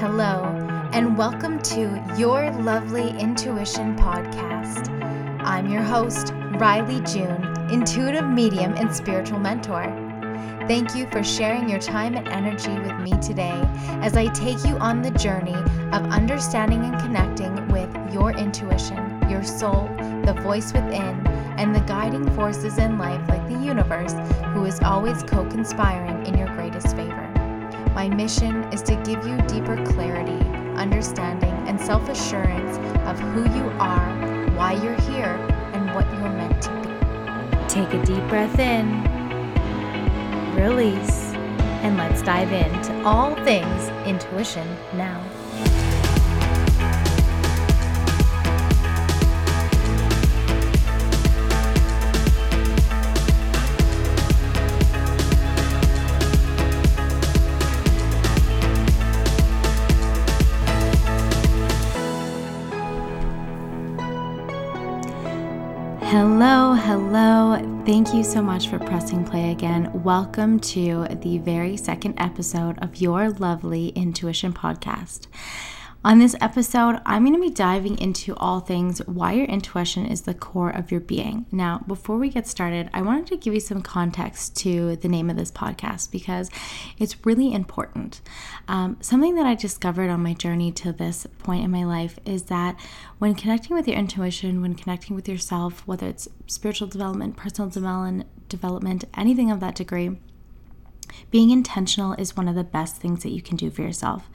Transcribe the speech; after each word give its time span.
Hello, 0.00 0.44
and 0.92 1.18
welcome 1.18 1.58
to 1.58 2.00
Your 2.16 2.52
Lovely 2.52 3.10
Intuition 3.18 3.96
Podcast. 3.96 4.88
I'm 5.42 5.68
your 5.68 5.82
host, 5.82 6.28
Rylee 6.54 7.02
June, 7.12 7.72
intuitive 7.72 8.24
medium 8.24 8.74
and 8.74 8.94
spiritual 8.94 9.40
mentor. 9.40 9.82
Thank 10.68 10.94
you 10.94 11.08
for 11.10 11.24
sharing 11.24 11.68
your 11.68 11.80
time 11.80 12.14
and 12.14 12.28
energy 12.28 12.78
with 12.78 12.96
me 13.00 13.10
today 13.20 13.60
as 14.00 14.16
I 14.16 14.28
take 14.28 14.64
you 14.64 14.76
on 14.76 15.02
the 15.02 15.10
journey 15.10 15.56
of 15.92 16.06
understanding 16.12 16.84
and 16.84 17.00
connecting 17.00 17.66
with 17.66 17.92
your 18.14 18.30
intuition, 18.30 19.28
your 19.28 19.42
soul, 19.42 19.90
the 20.24 20.38
voice 20.44 20.72
within, 20.72 21.26
and 21.58 21.74
the 21.74 21.80
guiding 21.80 22.30
forces 22.36 22.78
in 22.78 22.98
life 22.98 23.28
like 23.28 23.48
the 23.48 23.58
universe, 23.58 24.14
who 24.54 24.64
is 24.64 24.78
always 24.78 25.24
co 25.24 25.44
conspiring 25.46 26.24
in 26.24 26.38
your 26.38 26.54
greatest 26.54 26.94
favor. 26.94 27.07
My 27.98 28.08
mission 28.08 28.62
is 28.72 28.80
to 28.82 28.94
give 29.02 29.26
you 29.26 29.36
deeper 29.48 29.74
clarity, 29.84 30.38
understanding, 30.78 31.50
and 31.66 31.80
self 31.80 32.08
assurance 32.08 32.78
of 33.08 33.18
who 33.18 33.42
you 33.42 33.64
are, 33.80 34.08
why 34.54 34.74
you're 34.74 35.00
here, 35.10 35.34
and 35.72 35.92
what 35.92 36.06
you're 36.12 36.30
meant 36.30 36.62
to 36.62 36.70
be. 36.80 37.66
Take 37.66 37.92
a 37.92 38.04
deep 38.06 38.24
breath 38.28 38.56
in, 38.60 39.02
release, 40.54 41.32
and 41.82 41.96
let's 41.96 42.22
dive 42.22 42.52
into 42.52 43.02
all 43.02 43.34
things 43.44 43.88
intuition 44.06 44.68
now. 44.94 45.20
Hello, 66.10 66.72
hello. 66.72 67.82
Thank 67.84 68.14
you 68.14 68.24
so 68.24 68.40
much 68.40 68.68
for 68.68 68.78
pressing 68.78 69.26
play 69.26 69.50
again. 69.50 69.90
Welcome 70.02 70.58
to 70.60 71.06
the 71.20 71.36
very 71.36 71.76
second 71.76 72.14
episode 72.16 72.78
of 72.78 72.96
your 72.96 73.28
lovely 73.28 73.88
intuition 73.88 74.54
podcast. 74.54 75.26
On 76.04 76.20
this 76.20 76.36
episode, 76.40 77.00
I'm 77.04 77.24
going 77.24 77.34
to 77.34 77.40
be 77.40 77.50
diving 77.50 77.98
into 77.98 78.36
all 78.36 78.60
things 78.60 79.00
why 79.06 79.32
your 79.32 79.46
intuition 79.46 80.06
is 80.06 80.22
the 80.22 80.32
core 80.32 80.70
of 80.70 80.92
your 80.92 81.00
being. 81.00 81.46
Now, 81.50 81.82
before 81.88 82.18
we 82.18 82.28
get 82.28 82.46
started, 82.46 82.88
I 82.94 83.02
wanted 83.02 83.26
to 83.26 83.36
give 83.36 83.52
you 83.52 83.58
some 83.58 83.82
context 83.82 84.56
to 84.58 84.94
the 84.94 85.08
name 85.08 85.28
of 85.28 85.36
this 85.36 85.50
podcast 85.50 86.12
because 86.12 86.50
it's 86.98 87.26
really 87.26 87.52
important. 87.52 88.20
Um, 88.68 88.96
something 89.00 89.34
that 89.34 89.46
I 89.46 89.56
discovered 89.56 90.08
on 90.08 90.22
my 90.22 90.34
journey 90.34 90.70
to 90.72 90.92
this 90.92 91.26
point 91.40 91.64
in 91.64 91.70
my 91.72 91.82
life 91.84 92.20
is 92.24 92.44
that 92.44 92.76
when 93.18 93.34
connecting 93.34 93.74
with 93.74 93.88
your 93.88 93.96
intuition, 93.96 94.62
when 94.62 94.76
connecting 94.76 95.16
with 95.16 95.28
yourself, 95.28 95.84
whether 95.84 96.06
it's 96.06 96.28
spiritual 96.46 96.86
development, 96.86 97.36
personal 97.36 97.68
development, 97.68 98.28
development, 98.48 99.04
anything 99.14 99.50
of 99.50 99.58
that 99.58 99.74
degree, 99.74 100.16
being 101.30 101.50
intentional 101.50 102.12
is 102.14 102.36
one 102.36 102.48
of 102.48 102.54
the 102.54 102.64
best 102.64 102.96
things 102.96 103.22
that 103.22 103.30
you 103.30 103.42
can 103.42 103.56
do 103.56 103.70
for 103.70 103.82
yourself. 103.82 104.28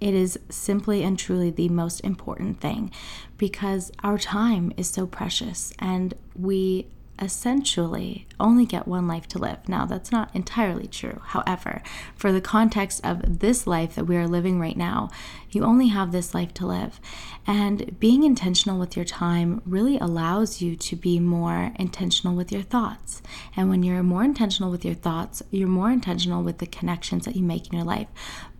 It 0.00 0.14
is 0.14 0.38
simply 0.48 1.02
and 1.02 1.18
truly 1.18 1.50
the 1.50 1.68
most 1.68 2.00
important 2.00 2.60
thing 2.60 2.90
because 3.36 3.90
our 4.02 4.18
time 4.18 4.72
is 4.76 4.88
so 4.88 5.06
precious 5.06 5.72
and 5.78 6.14
we 6.34 6.86
essentially 7.20 8.26
only 8.40 8.64
get 8.64 8.86
one 8.88 9.06
life 9.06 9.26
to 9.28 9.38
live. 9.38 9.68
Now, 9.68 9.86
that's 9.86 10.12
not 10.12 10.34
entirely 10.34 10.86
true. 10.86 11.20
However, 11.26 11.82
for 12.14 12.32
the 12.32 12.40
context 12.40 13.00
of 13.04 13.40
this 13.40 13.66
life 13.66 13.94
that 13.94 14.04
we 14.04 14.16
are 14.16 14.26
living 14.26 14.60
right 14.60 14.76
now, 14.76 15.10
you 15.50 15.64
only 15.64 15.88
have 15.88 16.12
this 16.12 16.34
life 16.34 16.54
to 16.54 16.66
live. 16.66 17.00
And 17.46 17.98
being 17.98 18.22
intentional 18.22 18.78
with 18.78 18.96
your 18.96 19.04
time 19.04 19.62
really 19.64 19.98
allows 19.98 20.60
you 20.60 20.76
to 20.76 20.96
be 20.96 21.18
more 21.18 21.72
intentional 21.76 22.36
with 22.36 22.52
your 22.52 22.62
thoughts. 22.62 23.22
And 23.56 23.68
when 23.68 23.82
you're 23.82 24.02
more 24.02 24.24
intentional 24.24 24.70
with 24.70 24.84
your 24.84 24.94
thoughts, 24.94 25.42
you're 25.50 25.68
more 25.68 25.90
intentional 25.90 26.42
with 26.42 26.58
the 26.58 26.66
connections 26.66 27.24
that 27.24 27.36
you 27.36 27.42
make 27.42 27.68
in 27.68 27.74
your 27.74 27.86
life, 27.86 28.08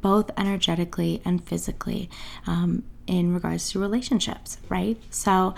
both 0.01 0.31
energetically 0.37 1.21
and 1.25 1.45
physically, 1.45 2.09
um, 2.47 2.85
in 3.07 3.33
regards 3.33 3.71
to 3.71 3.79
relationships, 3.79 4.59
right? 4.69 4.99
So, 5.11 5.55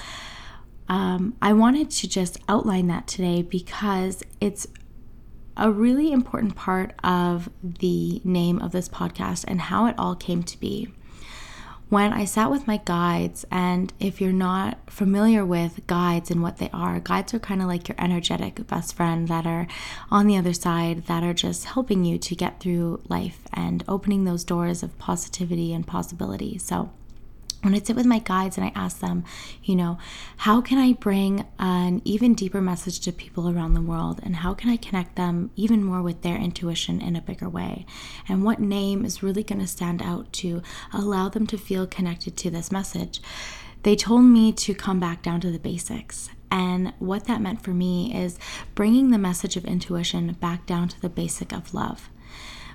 um, 0.90 1.36
I 1.40 1.52
wanted 1.52 1.88
to 1.92 2.08
just 2.08 2.40
outline 2.48 2.88
that 2.88 3.06
today 3.06 3.42
because 3.42 4.24
it's 4.40 4.66
a 5.56 5.70
really 5.70 6.10
important 6.10 6.56
part 6.56 6.94
of 7.04 7.48
the 7.62 8.20
name 8.24 8.60
of 8.60 8.72
this 8.72 8.88
podcast 8.88 9.44
and 9.46 9.60
how 9.60 9.86
it 9.86 9.94
all 9.96 10.16
came 10.16 10.42
to 10.42 10.58
be. 10.58 10.88
When 11.90 12.12
I 12.12 12.24
sat 12.24 12.50
with 12.50 12.66
my 12.66 12.80
guides, 12.84 13.44
and 13.52 13.92
if 14.00 14.20
you're 14.20 14.32
not 14.32 14.78
familiar 14.90 15.44
with 15.44 15.86
guides 15.86 16.28
and 16.28 16.42
what 16.42 16.58
they 16.58 16.70
are, 16.72 16.98
guides 16.98 17.34
are 17.34 17.40
kind 17.40 17.62
of 17.62 17.68
like 17.68 17.88
your 17.88 17.96
energetic 17.98 18.66
best 18.66 18.94
friend 18.96 19.28
that 19.28 19.46
are 19.46 19.68
on 20.10 20.26
the 20.26 20.36
other 20.36 20.52
side, 20.52 21.06
that 21.06 21.22
are 21.22 21.34
just 21.34 21.66
helping 21.66 22.04
you 22.04 22.18
to 22.18 22.34
get 22.34 22.58
through 22.58 23.00
life 23.08 23.42
and 23.52 23.84
opening 23.86 24.24
those 24.24 24.42
doors 24.42 24.82
of 24.82 24.98
positivity 24.98 25.72
and 25.72 25.86
possibility. 25.86 26.58
So, 26.58 26.90
when 27.62 27.74
I 27.74 27.80
sit 27.80 27.96
with 27.96 28.06
my 28.06 28.18
guides 28.18 28.56
and 28.56 28.64
I 28.64 28.72
ask 28.74 29.00
them, 29.00 29.24
you 29.62 29.76
know, 29.76 29.98
how 30.38 30.60
can 30.60 30.78
I 30.78 30.94
bring 30.94 31.46
an 31.58 32.00
even 32.04 32.34
deeper 32.34 32.60
message 32.60 33.00
to 33.00 33.12
people 33.12 33.48
around 33.48 33.74
the 33.74 33.82
world? 33.82 34.20
And 34.22 34.36
how 34.36 34.54
can 34.54 34.70
I 34.70 34.76
connect 34.76 35.16
them 35.16 35.50
even 35.56 35.84
more 35.84 36.02
with 36.02 36.22
their 36.22 36.36
intuition 36.36 37.00
in 37.00 37.16
a 37.16 37.20
bigger 37.20 37.48
way? 37.48 37.86
And 38.28 38.44
what 38.44 38.60
name 38.60 39.04
is 39.04 39.22
really 39.22 39.42
going 39.42 39.60
to 39.60 39.66
stand 39.66 40.02
out 40.02 40.32
to 40.34 40.62
allow 40.92 41.28
them 41.28 41.46
to 41.48 41.58
feel 41.58 41.86
connected 41.86 42.36
to 42.38 42.50
this 42.50 42.72
message? 42.72 43.20
They 43.82 43.96
told 43.96 44.24
me 44.24 44.52
to 44.52 44.74
come 44.74 45.00
back 45.00 45.22
down 45.22 45.40
to 45.40 45.50
the 45.50 45.58
basics. 45.58 46.30
And 46.50 46.92
what 46.98 47.24
that 47.24 47.40
meant 47.40 47.62
for 47.62 47.70
me 47.70 48.14
is 48.14 48.38
bringing 48.74 49.10
the 49.10 49.18
message 49.18 49.56
of 49.56 49.64
intuition 49.64 50.32
back 50.40 50.66
down 50.66 50.88
to 50.88 51.00
the 51.00 51.08
basic 51.08 51.52
of 51.52 51.72
love. 51.72 52.10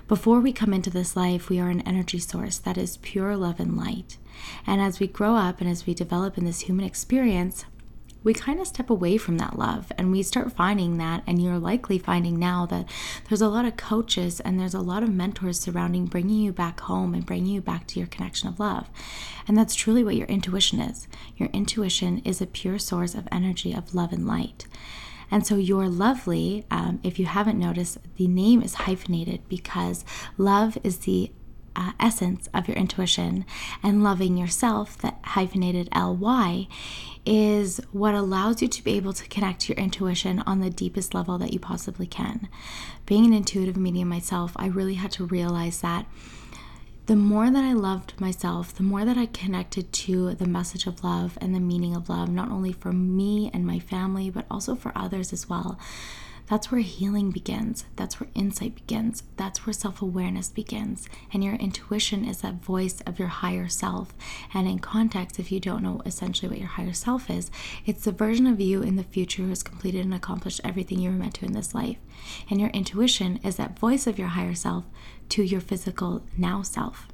Before 0.08 0.38
we 0.38 0.52
come 0.52 0.72
into 0.72 0.88
this 0.88 1.16
life, 1.16 1.48
we 1.48 1.58
are 1.58 1.68
an 1.68 1.80
energy 1.80 2.20
source 2.20 2.58
that 2.58 2.78
is 2.78 2.98
pure 2.98 3.36
love 3.36 3.58
and 3.58 3.76
light. 3.76 4.18
And 4.64 4.80
as 4.80 5.00
we 5.00 5.08
grow 5.08 5.34
up 5.34 5.60
and 5.60 5.68
as 5.68 5.84
we 5.84 5.94
develop 5.94 6.38
in 6.38 6.44
this 6.44 6.60
human 6.60 6.84
experience, 6.86 7.64
we 8.22 8.32
kind 8.32 8.60
of 8.60 8.68
step 8.68 8.88
away 8.88 9.16
from 9.18 9.38
that 9.38 9.58
love 9.58 9.90
and 9.98 10.12
we 10.12 10.22
start 10.22 10.52
finding 10.52 10.98
that 10.98 11.24
and 11.26 11.42
you're 11.42 11.58
likely 11.58 11.98
finding 11.98 12.38
now 12.38 12.66
that 12.66 12.88
there's 13.28 13.40
a 13.40 13.48
lot 13.48 13.64
of 13.64 13.76
coaches 13.76 14.38
and 14.38 14.60
there's 14.60 14.74
a 14.74 14.80
lot 14.80 15.02
of 15.02 15.08
mentors 15.12 15.58
surrounding 15.58 16.06
bringing 16.06 16.38
you 16.38 16.52
back 16.52 16.78
home 16.80 17.12
and 17.12 17.26
bringing 17.26 17.52
you 17.52 17.60
back 17.60 17.88
to 17.88 17.98
your 17.98 18.06
connection 18.06 18.48
of 18.48 18.60
love. 18.60 18.88
And 19.48 19.58
that's 19.58 19.74
truly 19.74 20.04
what 20.04 20.14
your 20.14 20.28
intuition 20.28 20.78
is. 20.80 21.08
Your 21.36 21.48
intuition 21.48 22.22
is 22.24 22.40
a 22.40 22.46
pure 22.46 22.78
source 22.78 23.16
of 23.16 23.26
energy 23.32 23.72
of 23.72 23.92
love 23.92 24.12
and 24.12 24.24
light 24.24 24.66
and 25.30 25.46
so, 25.46 25.56
You're 25.56 25.88
Lovely, 25.88 26.64
um, 26.70 27.00
if 27.02 27.18
you 27.18 27.26
haven't 27.26 27.58
noticed, 27.58 27.98
the 28.16 28.28
name 28.28 28.62
is 28.62 28.74
hyphenated 28.74 29.48
because 29.48 30.04
love 30.38 30.78
is 30.84 30.98
the 30.98 31.30
uh, 31.76 31.92
essence 32.00 32.48
of 32.54 32.66
your 32.66 32.76
intuition, 32.76 33.44
and 33.82 34.02
loving 34.02 34.36
yourself, 34.36 34.96
that 34.98 35.18
hyphenated 35.22 35.88
LY, 35.94 36.66
is 37.26 37.80
what 37.92 38.14
allows 38.14 38.62
you 38.62 38.68
to 38.68 38.82
be 38.82 38.96
able 38.96 39.12
to 39.12 39.28
connect 39.28 39.60
to 39.60 39.72
your 39.72 39.82
intuition 39.82 40.42
on 40.46 40.60
the 40.60 40.70
deepest 40.70 41.12
level 41.12 41.38
that 41.38 41.52
you 41.52 41.60
possibly 41.60 42.06
can. 42.06 42.48
Being 43.04 43.26
an 43.26 43.32
intuitive 43.34 43.76
medium 43.76 44.08
myself, 44.08 44.52
I 44.56 44.66
really 44.66 44.94
had 44.94 45.12
to 45.12 45.26
realize 45.26 45.80
that 45.82 46.06
the 47.06 47.16
more 47.16 47.50
that 47.50 47.64
I 47.64 47.72
loved 47.72 48.20
myself, 48.20 48.74
the 48.74 48.82
more 48.82 49.04
that 49.04 49.16
I 49.16 49.26
connected 49.26 49.92
to 49.92 50.34
the 50.34 50.46
message 50.46 50.86
of 50.86 51.04
love 51.04 51.38
and 51.40 51.54
the 51.54 51.60
meaning 51.60 51.94
of 51.94 52.08
love, 52.08 52.28
not 52.28 52.50
only 52.50 52.72
for 52.72 52.92
me 52.92 53.48
and 53.54 53.64
my 53.64 53.78
family, 53.78 54.28
but 54.28 54.44
also 54.50 54.74
for 54.74 54.90
others 54.96 55.32
as 55.32 55.48
well. 55.48 55.78
That's 56.48 56.70
where 56.70 56.80
healing 56.80 57.30
begins. 57.30 57.86
That's 57.96 58.20
where 58.20 58.30
insight 58.34 58.76
begins. 58.76 59.24
That's 59.36 59.66
where 59.66 59.72
self 59.72 60.00
awareness 60.00 60.48
begins. 60.48 61.08
And 61.32 61.42
your 61.42 61.54
intuition 61.54 62.24
is 62.24 62.40
that 62.40 62.62
voice 62.62 63.00
of 63.02 63.18
your 63.18 63.28
higher 63.28 63.68
self. 63.68 64.14
And 64.54 64.68
in 64.68 64.78
context, 64.78 65.38
if 65.40 65.50
you 65.50 65.58
don't 65.58 65.82
know 65.82 66.02
essentially 66.06 66.48
what 66.48 66.58
your 66.58 66.68
higher 66.68 66.92
self 66.92 67.28
is, 67.28 67.50
it's 67.84 68.04
the 68.04 68.12
version 68.12 68.46
of 68.46 68.60
you 68.60 68.82
in 68.82 68.96
the 68.96 69.02
future 69.02 69.42
who 69.42 69.48
has 69.48 69.62
completed 69.62 70.04
and 70.04 70.14
accomplished 70.14 70.60
everything 70.62 71.00
you 71.00 71.10
were 71.10 71.16
meant 71.16 71.34
to 71.34 71.46
in 71.46 71.52
this 71.52 71.74
life. 71.74 71.98
And 72.48 72.60
your 72.60 72.70
intuition 72.70 73.40
is 73.42 73.56
that 73.56 73.78
voice 73.78 74.06
of 74.06 74.18
your 74.18 74.28
higher 74.28 74.54
self 74.54 74.84
to 75.30 75.42
your 75.42 75.60
physical 75.60 76.22
now 76.36 76.62
self. 76.62 77.08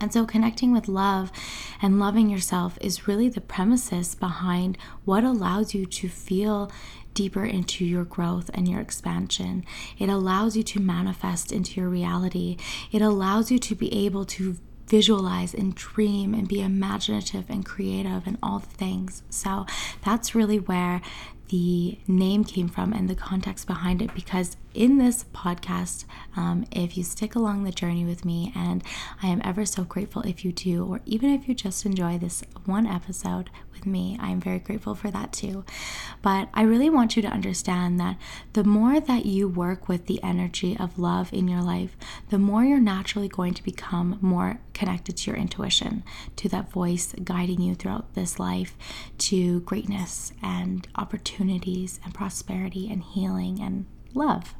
And 0.00 0.12
so, 0.12 0.26
connecting 0.26 0.72
with 0.72 0.86
love 0.86 1.32
and 1.82 1.98
loving 1.98 2.30
yourself 2.30 2.78
is 2.80 3.08
really 3.08 3.28
the 3.28 3.40
premises 3.40 4.14
behind 4.14 4.78
what 5.04 5.24
allows 5.24 5.74
you 5.74 5.86
to 5.86 6.08
feel 6.08 6.70
deeper 7.18 7.44
into 7.44 7.84
your 7.84 8.04
growth 8.04 8.48
and 8.54 8.68
your 8.68 8.80
expansion. 8.80 9.64
It 9.98 10.08
allows 10.08 10.56
you 10.56 10.62
to 10.62 10.78
manifest 10.78 11.50
into 11.50 11.80
your 11.80 11.90
reality. 11.90 12.56
It 12.92 13.02
allows 13.02 13.50
you 13.50 13.58
to 13.58 13.74
be 13.74 13.92
able 14.06 14.24
to 14.26 14.56
visualize 14.86 15.52
and 15.52 15.74
dream 15.74 16.32
and 16.32 16.46
be 16.46 16.62
imaginative 16.62 17.50
and 17.50 17.66
creative 17.66 18.24
and 18.28 18.38
all 18.40 18.60
things. 18.60 19.24
So, 19.30 19.66
that's 20.04 20.36
really 20.36 20.60
where 20.60 21.02
the 21.48 21.98
name 22.06 22.44
came 22.44 22.68
from 22.68 22.92
and 22.92 23.10
the 23.10 23.16
context 23.16 23.66
behind 23.66 24.00
it 24.00 24.14
because 24.14 24.56
in 24.78 24.96
this 24.96 25.24
podcast, 25.34 26.04
um, 26.36 26.64
if 26.70 26.96
you 26.96 27.02
stick 27.02 27.34
along 27.34 27.64
the 27.64 27.72
journey 27.72 28.04
with 28.04 28.24
me, 28.24 28.52
and 28.54 28.84
I 29.20 29.26
am 29.26 29.42
ever 29.44 29.66
so 29.66 29.82
grateful 29.82 30.22
if 30.22 30.44
you 30.44 30.52
do, 30.52 30.86
or 30.86 31.00
even 31.04 31.30
if 31.30 31.48
you 31.48 31.54
just 31.54 31.84
enjoy 31.84 32.16
this 32.16 32.44
one 32.64 32.86
episode 32.86 33.50
with 33.72 33.86
me, 33.86 34.16
I 34.20 34.30
am 34.30 34.40
very 34.40 34.60
grateful 34.60 34.94
for 34.94 35.10
that 35.10 35.32
too. 35.32 35.64
But 36.22 36.48
I 36.54 36.62
really 36.62 36.88
want 36.88 37.16
you 37.16 37.22
to 37.22 37.28
understand 37.28 37.98
that 37.98 38.18
the 38.52 38.62
more 38.62 39.00
that 39.00 39.26
you 39.26 39.48
work 39.48 39.88
with 39.88 40.06
the 40.06 40.22
energy 40.22 40.76
of 40.78 40.96
love 40.96 41.32
in 41.32 41.48
your 41.48 41.62
life, 41.62 41.96
the 42.28 42.38
more 42.38 42.62
you're 42.62 42.78
naturally 42.78 43.28
going 43.28 43.54
to 43.54 43.64
become 43.64 44.16
more 44.20 44.60
connected 44.74 45.16
to 45.16 45.30
your 45.32 45.40
intuition, 45.40 46.04
to 46.36 46.48
that 46.50 46.70
voice 46.70 47.14
guiding 47.24 47.60
you 47.60 47.74
throughout 47.74 48.14
this 48.14 48.38
life 48.38 48.76
to 49.18 49.58
greatness 49.62 50.32
and 50.40 50.86
opportunities 50.94 51.98
and 52.04 52.14
prosperity 52.14 52.88
and 52.88 53.02
healing 53.02 53.60
and 53.60 53.86
love. 54.14 54.54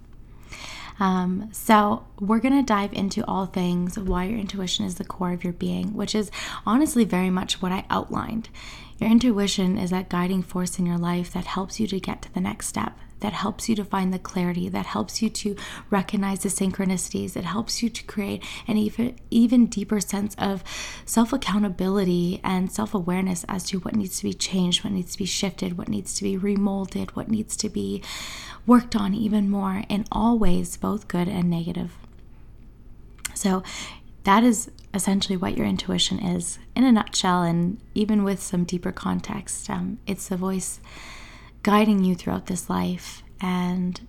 Um, 1.01 1.49
so, 1.53 2.05
we're 2.19 2.41
going 2.41 2.57
to 2.57 2.63
dive 2.63 2.93
into 2.93 3.25
all 3.27 3.47
things 3.47 3.99
why 3.99 4.25
your 4.25 4.39
intuition 4.39 4.85
is 4.85 4.97
the 4.97 5.05
core 5.05 5.33
of 5.33 5.45
your 5.45 5.53
being, 5.53 5.95
which 5.95 6.15
is 6.15 6.31
honestly 6.67 7.05
very 7.05 7.31
much 7.31 7.63
what 7.63 7.71
I 7.71 7.85
outlined. 7.89 8.49
Your 8.99 9.11
intuition 9.11 9.79
is 9.79 9.91
that 9.91 10.09
guiding 10.09 10.43
force 10.43 10.79
in 10.79 10.87
your 10.87 10.99
life 10.99 11.33
that 11.33 11.45
helps 11.45 11.79
you 11.79 11.87
to 11.87 12.01
get 12.01 12.23
to 12.23 12.35
the 12.35 12.41
next 12.41 12.67
step, 12.67 12.99
that 13.21 13.33
helps 13.33 13.69
you 13.69 13.77
to 13.77 13.85
find 13.85 14.13
the 14.13 14.19
clarity, 14.19 14.69
that 14.69 14.87
helps 14.87 15.23
you 15.23 15.31
to 15.31 15.55
recognize 15.89 16.41
the 16.41 16.49
synchronicities, 16.49 17.37
it 17.37 17.45
helps 17.45 17.81
you 17.81 17.91
to 17.91 18.03
create 18.05 18.43
an 18.67 18.77
even, 18.77 19.17
even 19.31 19.67
deeper 19.67 20.01
sense 20.01 20.35
of 20.37 20.65
self 21.05 21.33
accountability 21.33 22.41
and 22.43 22.73
self 22.73 22.93
awareness 22.93 23.45
as 23.49 23.63
to 23.65 23.79
what 23.79 23.95
needs 23.95 24.19
to 24.19 24.25
be 24.25 24.35
changed, 24.35 24.83
what 24.83 24.93
needs 24.93 25.13
to 25.13 25.19
be 25.19 25.27
shifted, 25.27 25.79
what 25.79 25.89
needs 25.89 26.15
to 26.15 26.25
be 26.25 26.37
remolded, 26.37 27.15
what 27.15 27.29
needs 27.29 27.57
to 27.59 27.69
be 27.69 28.03
worked 28.69 28.95
on 28.95 29.15
even 29.15 29.51
more 29.51 29.83
in 29.89 30.05
all 30.13 30.39
ways, 30.39 30.77
both 30.77 31.09
good 31.09 31.27
and 31.27 31.51
negative. 31.51 31.95
So, 33.35 33.63
that 34.25 34.45
is 34.45 34.71
essentially 34.93 35.37
what 35.37 35.57
your 35.57 35.67
intuition 35.67 36.19
is 36.19 36.59
in 36.77 36.85
a 36.85 36.93
nutshell, 36.93 37.43
and 37.43 37.81
even 37.95 38.25
with 38.25 38.43
some 38.43 38.65
deeper 38.65 38.93
context. 38.93 39.71
Um, 39.71 39.99
it's 40.07 40.29
the 40.29 40.37
voice 40.37 40.81
guiding 41.63 42.05
you 42.05 42.15
throughout 42.15 42.47
this 42.47 42.69
life. 42.69 43.23
And 43.41 44.07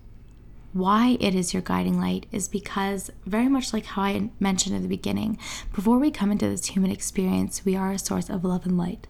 why 0.72 1.16
it 1.20 1.34
is 1.34 1.52
your 1.52 1.62
guiding 1.62 1.98
light 1.98 2.26
is 2.30 2.48
because, 2.48 3.10
very 3.24 3.48
much 3.48 3.72
like 3.72 3.86
how 3.86 4.02
I 4.02 4.30
mentioned 4.38 4.76
in 4.76 4.82
the 4.82 4.88
beginning, 4.88 5.38
before 5.72 5.98
we 5.98 6.10
come 6.10 6.30
into 6.30 6.48
this 6.48 6.66
human 6.66 6.90
experience, 6.90 7.64
we 7.64 7.76
are 7.76 7.92
a 7.92 7.98
source 7.98 8.28
of 8.28 8.44
love 8.44 8.66
and 8.66 8.76
light. 8.76 9.06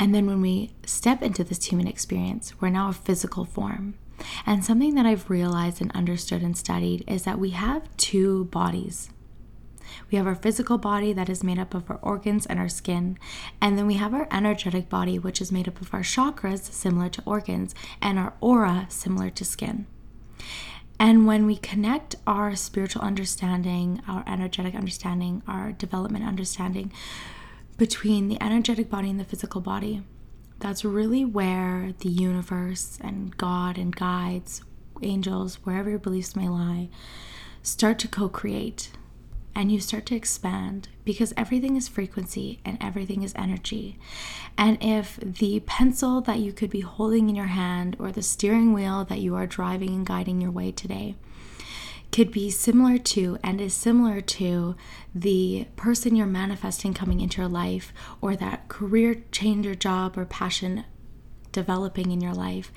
And 0.00 0.14
then 0.14 0.26
when 0.26 0.40
we 0.40 0.72
step 0.86 1.22
into 1.22 1.42
this 1.44 1.64
human 1.64 1.88
experience, 1.88 2.54
we're 2.60 2.68
now 2.68 2.90
a 2.90 2.92
physical 2.92 3.44
form. 3.44 3.94
And 4.46 4.64
something 4.64 4.94
that 4.94 5.06
I've 5.06 5.30
realized 5.30 5.80
and 5.80 5.92
understood 5.92 6.42
and 6.42 6.56
studied 6.56 7.04
is 7.06 7.24
that 7.24 7.38
we 7.38 7.50
have 7.50 7.96
two 7.96 8.46
bodies. 8.46 9.10
We 10.10 10.18
have 10.18 10.26
our 10.26 10.34
physical 10.34 10.78
body 10.78 11.12
that 11.12 11.28
is 11.28 11.42
made 11.42 11.58
up 11.58 11.74
of 11.74 11.90
our 11.90 11.98
organs 12.02 12.46
and 12.46 12.58
our 12.58 12.68
skin, 12.68 13.18
and 13.60 13.78
then 13.78 13.86
we 13.86 13.94
have 13.94 14.14
our 14.14 14.28
energetic 14.30 14.88
body, 14.88 15.18
which 15.18 15.40
is 15.40 15.52
made 15.52 15.68
up 15.68 15.80
of 15.80 15.92
our 15.94 16.02
chakras, 16.02 16.70
similar 16.72 17.08
to 17.10 17.22
organs, 17.24 17.74
and 18.02 18.18
our 18.18 18.34
aura, 18.40 18.86
similar 18.90 19.30
to 19.30 19.44
skin. 19.44 19.86
And 21.00 21.26
when 21.26 21.46
we 21.46 21.56
connect 21.56 22.16
our 22.26 22.56
spiritual 22.56 23.02
understanding, 23.02 24.02
our 24.08 24.24
energetic 24.26 24.74
understanding, 24.74 25.42
our 25.46 25.72
development 25.72 26.24
understanding 26.24 26.92
between 27.78 28.28
the 28.28 28.42
energetic 28.42 28.90
body 28.90 29.08
and 29.08 29.18
the 29.18 29.24
physical 29.24 29.60
body, 29.60 30.02
that's 30.58 30.84
really 30.84 31.24
where 31.24 31.94
the 32.00 32.08
universe 32.08 32.98
and 33.00 33.36
God 33.38 33.78
and 33.78 33.94
guides, 33.94 34.62
angels, 35.00 35.60
wherever 35.62 35.88
your 35.88 36.00
beliefs 36.00 36.34
may 36.34 36.48
lie, 36.48 36.88
start 37.62 37.98
to 38.00 38.08
co 38.08 38.28
create 38.28 38.90
and 39.54 39.72
you 39.72 39.80
start 39.80 40.06
to 40.06 40.14
expand 40.14 40.88
because 41.04 41.32
everything 41.36 41.76
is 41.76 41.88
frequency 41.88 42.60
and 42.64 42.78
everything 42.80 43.22
is 43.22 43.32
energy. 43.36 43.98
And 44.56 44.78
if 44.80 45.16
the 45.16 45.60
pencil 45.60 46.20
that 46.22 46.40
you 46.40 46.52
could 46.52 46.70
be 46.70 46.80
holding 46.80 47.28
in 47.28 47.36
your 47.36 47.46
hand 47.46 47.96
or 47.98 48.12
the 48.12 48.22
steering 48.22 48.72
wheel 48.72 49.04
that 49.04 49.18
you 49.18 49.34
are 49.36 49.46
driving 49.46 49.90
and 49.90 50.06
guiding 50.06 50.40
your 50.40 50.50
way 50.50 50.72
today 50.72 51.16
could 52.10 52.30
be 52.30 52.50
similar 52.50 52.98
to 52.98 53.38
and 53.42 53.60
is 53.60 53.74
similar 53.74 54.20
to 54.20 54.74
the 55.14 55.66
person 55.76 56.16
you're 56.16 56.26
manifesting 56.26 56.94
coming 56.94 57.20
into 57.20 57.40
your 57.40 57.50
life 57.50 57.92
or 58.20 58.34
that 58.34 58.68
career 58.68 59.22
change 59.30 59.66
or 59.66 59.74
job 59.74 60.16
or 60.16 60.24
passion 60.24 60.84
developing 61.52 62.10
in 62.10 62.20
your 62.20 62.34
life 62.34 62.72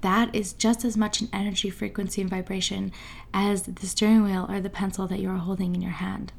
that 0.00 0.34
is 0.34 0.52
just 0.52 0.84
as 0.84 0.96
much 0.96 1.20
an 1.20 1.28
energy 1.32 1.70
frequency 1.70 2.20
and 2.20 2.30
vibration 2.30 2.92
as 3.32 3.62
the 3.62 3.86
steering 3.86 4.24
wheel 4.24 4.46
or 4.48 4.60
the 4.60 4.70
pencil 4.70 5.06
that 5.06 5.20
you're 5.20 5.34
holding 5.34 5.74
in 5.74 5.82
your 5.82 5.92
hand 5.92 6.32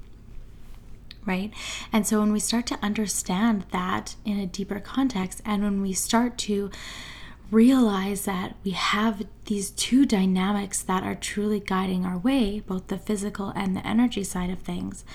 right? 1.26 1.54
And 1.92 2.06
so 2.06 2.20
when 2.20 2.32
we 2.32 2.40
start 2.40 2.66
to 2.68 2.80
understand 2.82 3.66
that 3.72 4.16
in 4.26 4.40
a 4.40 4.46
deeper 4.46 4.80
context, 4.80 5.42
and 5.46 5.64
when 5.64 5.82
we 5.82 5.94
start 5.94 6.38
to 6.40 6.70
realize 7.54 8.26
that 8.26 8.56
we 8.64 8.72
have 8.72 9.24
these 9.46 9.70
two 9.70 10.06
dynamics 10.06 10.82
that 10.82 11.04
are 11.04 11.16
truly 11.16 11.60
guiding 11.60 12.04
our 12.04 12.18
way, 12.18 12.60
both 12.60 12.88
the 12.88 12.98
physical 12.98 13.50
and 13.56 13.76
the 13.76 13.88
energy 13.88 14.24
side 14.24 14.50
of 14.50 14.60
things, 14.60 15.06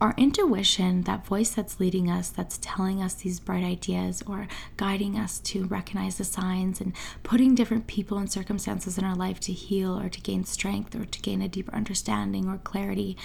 our 0.00 0.14
intuition, 0.18 1.02
that 1.02 1.24
voice 1.24 1.50
that's 1.54 1.80
leading 1.80 2.10
us, 2.10 2.28
that's 2.28 2.58
telling 2.60 3.02
us 3.02 3.14
these 3.14 3.40
bright 3.40 3.64
ideas 3.64 4.22
or 4.26 4.46
guiding 4.76 5.16
us 5.18 5.38
to 5.38 5.64
recognize 5.64 6.18
the 6.18 6.24
signs 6.24 6.80
and 6.80 6.92
putting 7.22 7.54
different 7.54 7.86
people 7.86 8.18
and 8.18 8.30
circumstances 8.30 8.98
in 8.98 9.04
our 9.04 9.14
life 9.14 9.40
to 9.40 9.52
heal 9.52 9.98
or 9.98 10.10
to 10.10 10.20
gain 10.20 10.44
strength 10.44 10.94
or 10.94 11.06
to 11.06 11.20
gain 11.22 11.40
a 11.40 11.48
deeper 11.48 11.74
understanding 11.74 12.46
or 12.46 12.58
clarity, 12.58 13.16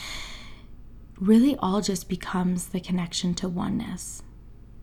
really 1.19 1.57
all 1.57 1.81
just 1.81 2.07
becomes 2.07 2.67
the 2.67 2.79
connection 2.79 3.33
to 3.33 3.49
oneness, 3.49 4.23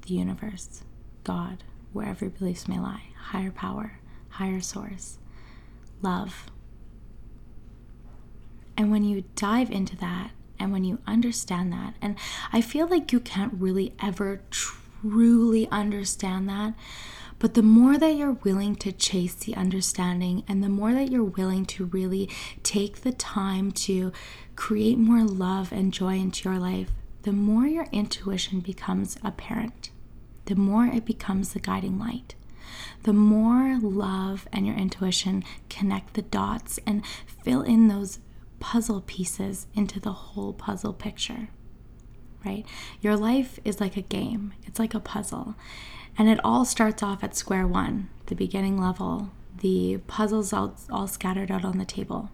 the 0.02 0.12
universe, 0.14 0.82
God, 1.24 1.64
wherever 1.96 2.26
your 2.26 2.32
beliefs 2.32 2.69
may 2.69 2.78
lie 2.78 3.02
higher 3.31 3.50
power, 3.50 3.98
higher 4.28 4.60
source, 4.60 5.19
love. 6.00 6.46
And 8.76 8.90
when 8.90 9.02
you 9.04 9.25
dive 9.34 9.70
into 9.70 9.96
that, 9.96 10.31
and 10.58 10.72
when 10.72 10.84
you 10.84 11.00
understand 11.06 11.72
that, 11.72 11.94
and 12.00 12.16
I 12.52 12.60
feel 12.60 12.87
like 12.87 13.12
you 13.12 13.20
can't 13.20 13.52
really 13.54 13.94
ever 14.00 14.43
truly 14.50 15.69
understand 15.70 16.48
that, 16.48 16.75
but 17.38 17.54
the 17.54 17.62
more 17.62 17.99
that 17.99 18.14
you're 18.16 18.32
willing 18.32 18.76
to 18.76 18.92
chase 18.92 19.34
the 19.34 19.54
understanding, 19.56 20.44
and 20.46 20.62
the 20.62 20.69
more 20.69 20.92
that 20.92 21.10
you're 21.10 21.25
willing 21.25 21.66
to 21.66 21.87
really 21.87 22.30
take 22.62 23.02
the 23.02 23.12
time 23.12 23.73
to 23.73 24.12
create 24.54 24.99
more 24.99 25.25
love 25.25 25.73
and 25.73 25.92
joy 25.92 26.14
into 26.14 26.49
your 26.49 26.59
life, 26.59 26.90
the 27.23 27.32
more 27.32 27.66
your 27.66 27.87
intuition 27.92 28.61
becomes 28.61 29.18
apparent, 29.25 29.90
the 30.46 30.56
more 30.56 30.86
it 30.86 31.04
becomes 31.04 31.52
the 31.52 31.60
guiding 31.60 31.98
light 31.98 32.34
the 33.02 33.12
more 33.12 33.78
love 33.80 34.48
and 34.52 34.66
your 34.66 34.76
intuition 34.76 35.44
connect 35.68 36.14
the 36.14 36.22
dots 36.22 36.80
and 36.86 37.02
fill 37.26 37.62
in 37.62 37.88
those 37.88 38.18
puzzle 38.58 39.02
pieces 39.06 39.66
into 39.74 40.00
the 40.00 40.12
whole 40.12 40.52
puzzle 40.52 40.92
picture, 40.92 41.48
right? 42.44 42.66
Your 43.00 43.16
life 43.16 43.60
is 43.64 43.80
like 43.80 43.96
a 43.96 44.02
game, 44.02 44.54
it's 44.64 44.78
like 44.78 44.94
a 44.94 45.00
puzzle. 45.00 45.54
And 46.18 46.28
it 46.28 46.40
all 46.42 46.64
starts 46.64 47.02
off 47.02 47.22
at 47.22 47.36
square 47.36 47.66
one, 47.66 48.08
the 48.26 48.34
beginning 48.34 48.80
level, 48.80 49.30
the 49.60 49.98
puzzles 50.06 50.52
all, 50.52 50.74
all 50.90 51.06
scattered 51.06 51.50
out 51.50 51.64
on 51.64 51.78
the 51.78 51.84
table. 51.84 52.30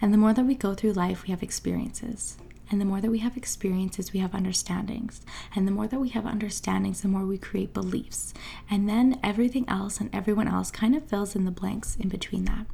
And 0.00 0.14
the 0.14 0.18
more 0.18 0.32
that 0.32 0.46
we 0.46 0.54
go 0.54 0.74
through 0.74 0.92
life, 0.92 1.24
we 1.24 1.30
have 1.30 1.42
experiences. 1.42 2.38
And 2.70 2.80
the 2.80 2.84
more 2.84 3.00
that 3.00 3.10
we 3.10 3.18
have 3.18 3.36
experiences, 3.36 4.12
we 4.12 4.20
have 4.20 4.34
understandings. 4.34 5.20
And 5.54 5.66
the 5.66 5.72
more 5.72 5.86
that 5.86 6.00
we 6.00 6.10
have 6.10 6.26
understandings, 6.26 7.00
the 7.00 7.08
more 7.08 7.24
we 7.24 7.38
create 7.38 7.72
beliefs. 7.72 8.34
And 8.70 8.88
then 8.88 9.18
everything 9.22 9.68
else 9.68 10.00
and 10.00 10.10
everyone 10.12 10.48
else 10.48 10.70
kind 10.70 10.94
of 10.94 11.04
fills 11.04 11.34
in 11.34 11.44
the 11.44 11.50
blanks 11.50 11.96
in 11.96 12.08
between 12.08 12.44
that. 12.44 12.66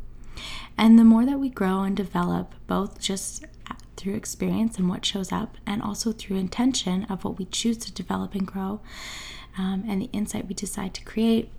And 0.77 0.99
the 0.99 1.05
more 1.05 1.25
that 1.25 1.39
we 1.39 1.49
grow 1.49 1.83
and 1.83 1.97
develop, 1.97 2.55
both 2.67 3.01
just 3.01 3.45
through 3.97 4.15
experience 4.15 4.77
and 4.77 4.89
what 4.89 5.05
shows 5.05 5.31
up, 5.33 5.57
and 5.67 5.81
also 5.81 6.13
through 6.13 6.37
intention 6.37 7.05
of 7.05 7.25
what 7.25 7.39
we 7.39 7.45
choose 7.45 7.79
to 7.79 7.93
develop 7.93 8.35
and 8.35 8.47
grow, 8.47 8.81
um, 9.57 9.85
and 9.87 10.03
the 10.03 10.11
insight 10.13 10.49
we 10.49 10.55
decide 10.55 10.93
to 10.95 11.05
create, 11.05 11.51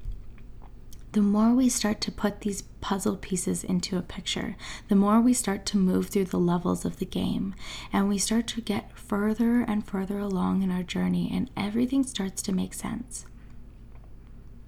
the 1.15 1.21
more 1.21 1.53
we 1.53 1.69
start 1.69 2.01
to 2.01 2.11
put 2.11 2.41
these 2.41 2.63
puzzle 2.81 3.15
pieces 3.15 3.63
into 3.63 3.97
a 3.97 4.01
picture, 4.01 4.57
the 4.89 4.95
more 4.95 5.21
we 5.21 5.33
start 5.33 5.65
to 5.65 5.77
move 5.77 6.09
through 6.09 6.25
the 6.25 6.37
levels 6.37 6.83
of 6.83 6.99
the 6.99 7.05
game 7.05 7.55
and 7.93 8.09
we 8.09 8.17
start 8.17 8.47
to 8.47 8.59
get 8.59 8.91
further 8.99 9.61
and 9.61 9.87
further 9.87 10.19
along 10.19 10.61
in 10.61 10.69
our 10.69 10.83
journey, 10.83 11.31
and 11.33 11.49
everything 11.55 12.03
starts 12.03 12.41
to 12.41 12.51
make 12.51 12.73
sense. 12.73 13.25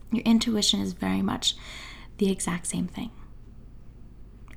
Your 0.10 0.24
intuition 0.24 0.80
is 0.80 0.94
very 0.94 1.22
much 1.22 1.58
the 2.18 2.32
exact 2.32 2.68
same 2.68 2.88
thing. 2.88 3.12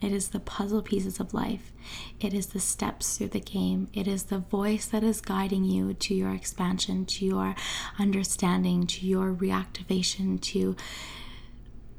It 0.00 0.12
is 0.12 0.28
the 0.28 0.38
puzzle 0.38 0.82
pieces 0.82 1.18
of 1.18 1.34
life. 1.34 1.72
It 2.20 2.32
is 2.32 2.46
the 2.46 2.60
steps 2.60 3.18
through 3.18 3.30
the 3.30 3.40
game. 3.40 3.88
It 3.92 4.06
is 4.06 4.24
the 4.24 4.38
voice 4.38 4.86
that 4.86 5.02
is 5.02 5.20
guiding 5.20 5.64
you 5.64 5.92
to 5.92 6.14
your 6.14 6.32
expansion, 6.32 7.04
to 7.06 7.26
your 7.26 7.56
understanding, 7.98 8.86
to 8.86 9.06
your 9.06 9.34
reactivation, 9.34 10.40
to 10.42 10.76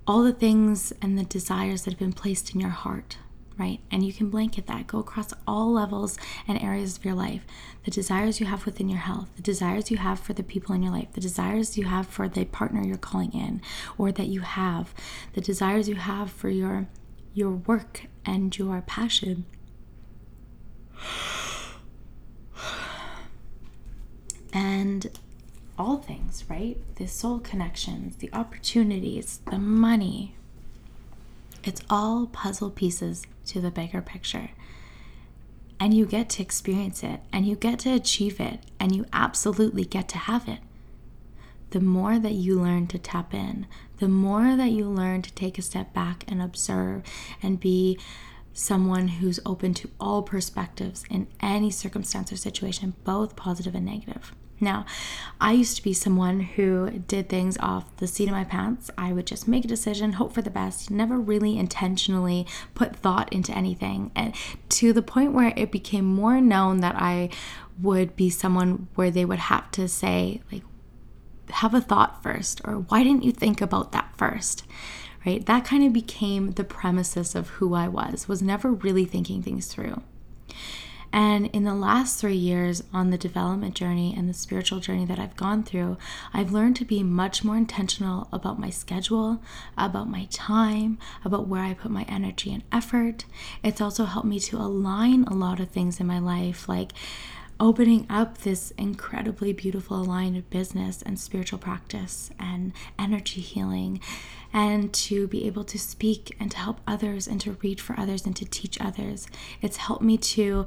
all 0.08 0.24
the 0.24 0.34
things 0.34 0.91
and 1.01 1.17
the 1.17 1.24
desires 1.24 1.84
that 1.84 1.91
have 1.91 2.00
been 2.00 2.13
placed 2.13 2.53
in 2.53 2.60
your 2.60 2.70
heart, 2.70 3.17
right? 3.58 3.79
And 3.91 4.03
you 4.03 4.12
can 4.12 4.29
blanket 4.29 4.67
that, 4.67 4.88
go 4.88 5.00
across 5.00 5.34
all 5.48 5.72
levels 5.72 6.17
and 6.48 6.62
areas 6.62 6.98
of 6.98 7.05
your 7.05 7.13
life. 7.13 7.46
The 7.86 7.91
desires 7.91 8.39
you 8.39 8.46
have 8.48 8.65
within 8.65 8.89
your 8.89 9.00
health, 9.00 9.29
the 9.36 9.41
desires 9.41 9.91
you 9.91 9.98
have 9.98 10.20
for 10.20 10.34
the 10.34 10.43
people 10.43 10.74
in 10.75 10.84
your 10.84 10.91
life, 10.91 11.13
the 11.13 11.22
desires 11.22 11.77
you 11.77 11.86
have 11.86 12.08
for 12.08 12.27
the 12.27 12.46
partner 12.46 12.84
you're 12.84 12.98
calling 12.98 13.34
in 13.34 13.62
or 13.98 14.12
that 14.12 14.27
you 14.27 14.41
have, 14.41 14.93
the 15.34 15.41
desires 15.41 15.88
you 15.88 15.96
have 15.96 16.31
for 16.31 16.50
your 16.50 16.88
your 17.34 17.51
work 17.51 18.08
and 18.25 18.58
your 18.58 18.81
passion. 18.81 19.46
And 24.53 25.08
all 25.82 25.98
things, 25.98 26.44
right? 26.48 26.78
The 26.98 27.08
soul 27.08 27.40
connections, 27.40 28.18
the 28.18 28.30
opportunities, 28.34 29.40
the 29.50 29.58
money. 29.58 30.36
It's 31.64 31.82
all 31.90 32.28
puzzle 32.28 32.70
pieces 32.70 33.26
to 33.48 33.60
the 33.60 33.72
bigger 33.72 34.02
picture. 34.02 34.52
And 35.80 35.92
you 35.96 36.06
get 36.06 36.30
to 36.32 36.44
experience 36.44 37.02
it 37.02 37.22
and 37.34 37.48
you 37.48 37.56
get 37.56 37.80
to 37.80 37.94
achieve 37.96 38.40
it 38.40 38.60
and 38.80 38.96
you 38.96 39.08
absolutely 39.12 39.84
get 39.84 40.08
to 40.10 40.20
have 40.20 40.48
it. 40.48 40.60
The 41.72 41.80
more 41.80 42.20
that 42.20 42.34
you 42.34 42.62
learn 42.62 42.86
to 42.88 43.00
tap 43.00 43.34
in, 43.34 43.66
the 43.98 44.08
more 44.08 44.56
that 44.56 44.70
you 44.70 44.88
learn 44.88 45.24
to 45.24 45.34
take 45.34 45.58
a 45.58 45.64
step 45.64 45.94
back 45.94 46.26
and 46.28 46.44
observe 46.44 47.02
and 47.42 47.60
be 47.60 47.98
someone 48.54 49.08
who's 49.08 49.40
open 49.48 49.74
to 49.74 49.90
all 50.00 50.22
perspectives 50.22 51.06
in 51.10 51.28
any 51.40 51.72
circumstance 51.72 52.32
or 52.32 52.36
situation, 52.36 52.94
both 53.04 53.36
positive 53.36 53.74
and 53.74 53.86
negative. 53.86 54.36
Now, 54.62 54.86
I 55.39 55.53
used 55.53 55.75
to 55.77 55.84
be 55.84 55.94
someone 55.94 56.39
who 56.41 56.91
did 57.08 57.27
things 57.27 57.58
off 57.60 57.96
the 57.98 58.06
seat 58.06 58.30
of 58.30 58.36
my 58.36 58.44
pants. 58.44 58.91
I 58.98 59.12
would 59.12 59.25
just 59.25 59.48
make 59.48 59.65
a 59.65 59.68
decision, 59.68 60.13
hope 60.13 60.34
for 60.34 60.44
the 60.44 60.51
best, 60.51 60.91
never 60.91 61.18
really 61.20 61.58
intentionally 61.58 62.46
put 62.75 62.96
thought 62.96 63.34
into 63.34 63.51
anything. 63.58 64.12
And 64.15 64.36
to 64.70 64.94
the 64.94 65.01
point 65.01 65.34
where 65.34 65.51
it 65.56 65.72
became 65.72 66.06
more 66.06 66.39
known 66.39 66.82
that 66.82 66.96
I 66.96 67.30
would 67.82 68.15
be 68.15 68.30
someone 68.30 68.88
where 68.94 69.10
they 69.10 69.25
would 69.25 69.39
have 69.39 69.72
to 69.72 69.88
say, 69.88 70.41
like, 70.51 70.63
have 71.50 71.74
a 71.74 71.82
thought 71.82 72.22
first, 72.22 72.62
or 72.63 72.75
why 72.75 73.03
didn't 73.03 73.24
you 73.24 73.32
think 73.32 73.62
about 73.62 73.91
that 73.91 74.13
first? 74.15 74.63
Right? 75.25 75.46
That 75.46 75.65
kind 75.65 75.84
of 75.84 75.91
became 75.91 76.51
the 76.51 76.63
premises 76.63 77.36
of 77.36 77.50
who 77.50 77.74
I 77.74 77.88
was, 77.88 78.27
was 78.27 78.41
never 78.41 78.72
really 78.72 79.06
thinking 79.06 79.41
things 79.41 79.68
through. 79.68 80.01
And 81.13 81.48
in 81.48 81.63
the 81.63 81.75
last 81.75 82.20
three 82.20 82.36
years 82.36 82.84
on 82.94 83.10
the 83.10 83.18
development 83.18 83.75
journey 83.75 84.13
and 84.18 84.30
the 84.30 84.34
spiritual 84.34 84.80
journey 84.80 85.06
that 85.06 85.20
I've 85.20 85.36
gone 85.36 85.63
through, 85.63 85.98
I've 86.34 86.51
learned 86.51 86.77
to 86.77 86.86
be 86.86 87.03
much 87.03 87.44
more 87.44 87.58
intentional 87.58 88.30
about 88.32 88.60
my 88.60 88.70
schedule, 88.70 89.41
about 89.77 90.10
my 90.10 90.27
time, 90.32 90.98
about 91.25 91.48
where 91.48 91.63
I 91.63 91.74
put 91.74 91.91
my 91.91 92.03
energy 92.03 92.53
and 92.53 92.63
effort. 92.72 93.25
It's 93.63 93.82
also 93.82 94.06
helped 94.06 94.27
me 94.27 94.39
to 94.39 94.58
align 94.58 95.25
a 95.25 95.34
lot 95.34 95.60
of 95.60 95.70
things 95.70 96.00
in 96.00 96.08
my 96.08 96.20
life, 96.20 96.70
like 96.70 96.94
opening 97.60 98.08
up 98.10 98.39
this 98.39 98.72
incredibly 98.72 99.53
beautiful 99.53 100.03
line 100.03 100.36
of 100.36 100.50
business 100.50 101.01
and 101.03 101.20
spiritual 101.20 101.60
practice 101.60 102.32
and 102.39 102.74
energy 102.98 103.39
healing 103.39 104.00
and 104.53 104.93
to 104.93 105.27
be 105.27 105.46
able 105.46 105.63
to 105.63 105.79
speak 105.79 106.36
and 106.39 106.51
to 106.51 106.58
help 106.58 106.81
others 106.86 107.27
and 107.27 107.39
to 107.41 107.58
read 107.63 107.79
for 107.79 107.98
others 108.00 108.25
and 108.25 108.36
to 108.36 108.46
teach 108.46 108.79
others. 108.81 109.27
It's 109.62 109.77
helped 109.77 110.03
me 110.03 110.17
to 110.17 110.65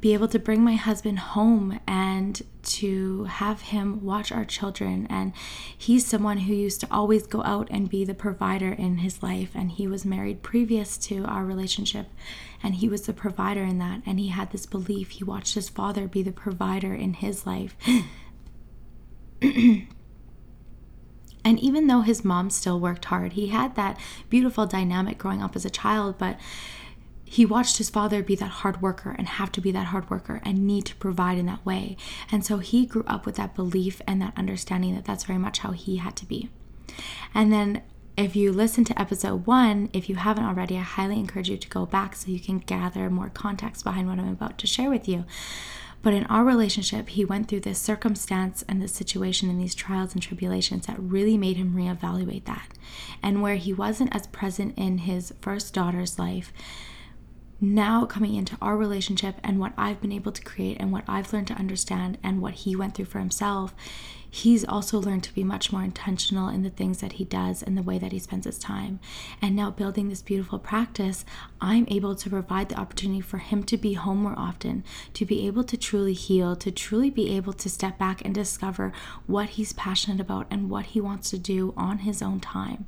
be 0.00 0.12
able 0.12 0.28
to 0.28 0.38
bring 0.38 0.62
my 0.62 0.74
husband 0.74 1.18
home 1.18 1.80
and 1.86 2.42
to 2.62 3.24
have 3.24 3.62
him 3.62 4.04
watch 4.04 4.30
our 4.30 4.44
children. 4.44 5.06
And 5.08 5.32
he's 5.76 6.06
someone 6.06 6.38
who 6.38 6.54
used 6.54 6.80
to 6.80 6.88
always 6.90 7.26
go 7.26 7.42
out 7.42 7.68
and 7.70 7.88
be 7.88 8.04
the 8.04 8.14
provider 8.14 8.72
in 8.72 8.98
his 8.98 9.22
life. 9.22 9.50
And 9.54 9.72
he 9.72 9.88
was 9.88 10.04
married 10.04 10.42
previous 10.42 10.98
to 10.98 11.24
our 11.24 11.44
relationship, 11.44 12.08
and 12.62 12.74
he 12.74 12.88
was 12.88 13.02
the 13.02 13.12
provider 13.12 13.62
in 13.62 13.78
that. 13.78 14.02
And 14.06 14.20
he 14.20 14.28
had 14.28 14.52
this 14.52 14.66
belief. 14.66 15.10
He 15.10 15.24
watched 15.24 15.54
his 15.54 15.68
father 15.68 16.06
be 16.06 16.22
the 16.22 16.32
provider 16.32 16.94
in 16.94 17.14
his 17.14 17.46
life. 17.46 17.76
And 21.44 21.58
even 21.60 21.86
though 21.86 22.00
his 22.00 22.24
mom 22.24 22.50
still 22.50 22.80
worked 22.80 23.06
hard, 23.06 23.34
he 23.34 23.48
had 23.48 23.76
that 23.76 23.98
beautiful 24.30 24.66
dynamic 24.66 25.18
growing 25.18 25.42
up 25.42 25.54
as 25.54 25.64
a 25.64 25.70
child, 25.70 26.16
but 26.18 26.38
he 27.24 27.44
watched 27.44 27.78
his 27.78 27.90
father 27.90 28.22
be 28.22 28.36
that 28.36 28.46
hard 28.46 28.80
worker 28.80 29.14
and 29.18 29.26
have 29.26 29.50
to 29.52 29.60
be 29.60 29.72
that 29.72 29.86
hard 29.86 30.08
worker 30.08 30.40
and 30.44 30.66
need 30.66 30.86
to 30.86 30.94
provide 30.96 31.36
in 31.36 31.46
that 31.46 31.64
way. 31.66 31.96
And 32.30 32.46
so 32.46 32.58
he 32.58 32.86
grew 32.86 33.04
up 33.06 33.26
with 33.26 33.34
that 33.36 33.54
belief 33.54 34.00
and 34.06 34.22
that 34.22 34.34
understanding 34.36 34.94
that 34.94 35.04
that's 35.04 35.24
very 35.24 35.38
much 35.38 35.58
how 35.58 35.72
he 35.72 35.96
had 35.96 36.16
to 36.16 36.26
be. 36.26 36.48
And 37.34 37.52
then 37.52 37.82
if 38.16 38.36
you 38.36 38.52
listen 38.52 38.84
to 38.84 39.00
episode 39.00 39.46
one, 39.46 39.90
if 39.92 40.08
you 40.08 40.14
haven't 40.14 40.44
already, 40.44 40.76
I 40.78 40.82
highly 40.82 41.18
encourage 41.18 41.50
you 41.50 41.56
to 41.56 41.68
go 41.68 41.84
back 41.84 42.14
so 42.14 42.30
you 42.30 42.38
can 42.38 42.60
gather 42.60 43.10
more 43.10 43.30
context 43.30 43.82
behind 43.82 44.08
what 44.08 44.20
I'm 44.20 44.28
about 44.28 44.56
to 44.58 44.68
share 44.68 44.88
with 44.88 45.08
you. 45.08 45.24
But 46.04 46.12
in 46.12 46.26
our 46.26 46.44
relationship, 46.44 47.08
he 47.08 47.24
went 47.24 47.48
through 47.48 47.60
this 47.60 47.78
circumstance 47.78 48.62
and 48.68 48.80
this 48.80 48.92
situation 48.92 49.48
and 49.48 49.58
these 49.58 49.74
trials 49.74 50.12
and 50.12 50.22
tribulations 50.22 50.86
that 50.86 51.00
really 51.00 51.38
made 51.38 51.56
him 51.56 51.72
reevaluate 51.72 52.44
that. 52.44 52.68
And 53.22 53.40
where 53.40 53.56
he 53.56 53.72
wasn't 53.72 54.14
as 54.14 54.26
present 54.26 54.76
in 54.76 54.98
his 54.98 55.32
first 55.40 55.72
daughter's 55.72 56.18
life, 56.18 56.52
now 57.60 58.04
coming 58.04 58.34
into 58.34 58.56
our 58.60 58.76
relationship 58.76 59.36
and 59.42 59.58
what 59.58 59.72
I've 59.76 60.00
been 60.00 60.12
able 60.12 60.32
to 60.32 60.42
create 60.42 60.78
and 60.80 60.92
what 60.92 61.04
I've 61.08 61.32
learned 61.32 61.48
to 61.48 61.54
understand 61.54 62.18
and 62.22 62.40
what 62.42 62.54
he 62.54 62.76
went 62.76 62.94
through 62.94 63.06
for 63.06 63.18
himself, 63.18 63.74
he's 64.34 64.64
also 64.64 65.00
learned 65.00 65.22
to 65.22 65.32
be 65.32 65.44
much 65.44 65.72
more 65.72 65.84
intentional 65.84 66.48
in 66.48 66.64
the 66.64 66.70
things 66.70 66.98
that 66.98 67.12
he 67.12 67.24
does 67.24 67.62
and 67.62 67.78
the 67.78 67.82
way 67.82 67.98
that 67.98 68.10
he 68.10 68.18
spends 68.18 68.46
his 68.46 68.58
time. 68.58 68.98
And 69.40 69.54
now, 69.54 69.70
building 69.70 70.08
this 70.08 70.22
beautiful 70.22 70.58
practice, 70.58 71.24
I'm 71.60 71.86
able 71.88 72.16
to 72.16 72.30
provide 72.30 72.68
the 72.68 72.78
opportunity 72.78 73.20
for 73.20 73.38
him 73.38 73.62
to 73.64 73.76
be 73.76 73.92
home 73.92 74.24
more 74.24 74.34
often, 74.36 74.82
to 75.14 75.24
be 75.24 75.46
able 75.46 75.62
to 75.64 75.76
truly 75.76 76.14
heal, 76.14 76.56
to 76.56 76.72
truly 76.72 77.10
be 77.10 77.36
able 77.36 77.52
to 77.52 77.70
step 77.70 77.96
back 77.96 78.24
and 78.24 78.34
discover 78.34 78.92
what 79.26 79.50
he's 79.50 79.72
passionate 79.72 80.20
about 80.20 80.48
and 80.50 80.68
what 80.68 80.86
he 80.86 81.00
wants 81.00 81.30
to 81.30 81.38
do 81.38 81.72
on 81.76 81.98
his 81.98 82.20
own 82.20 82.40
time. 82.40 82.86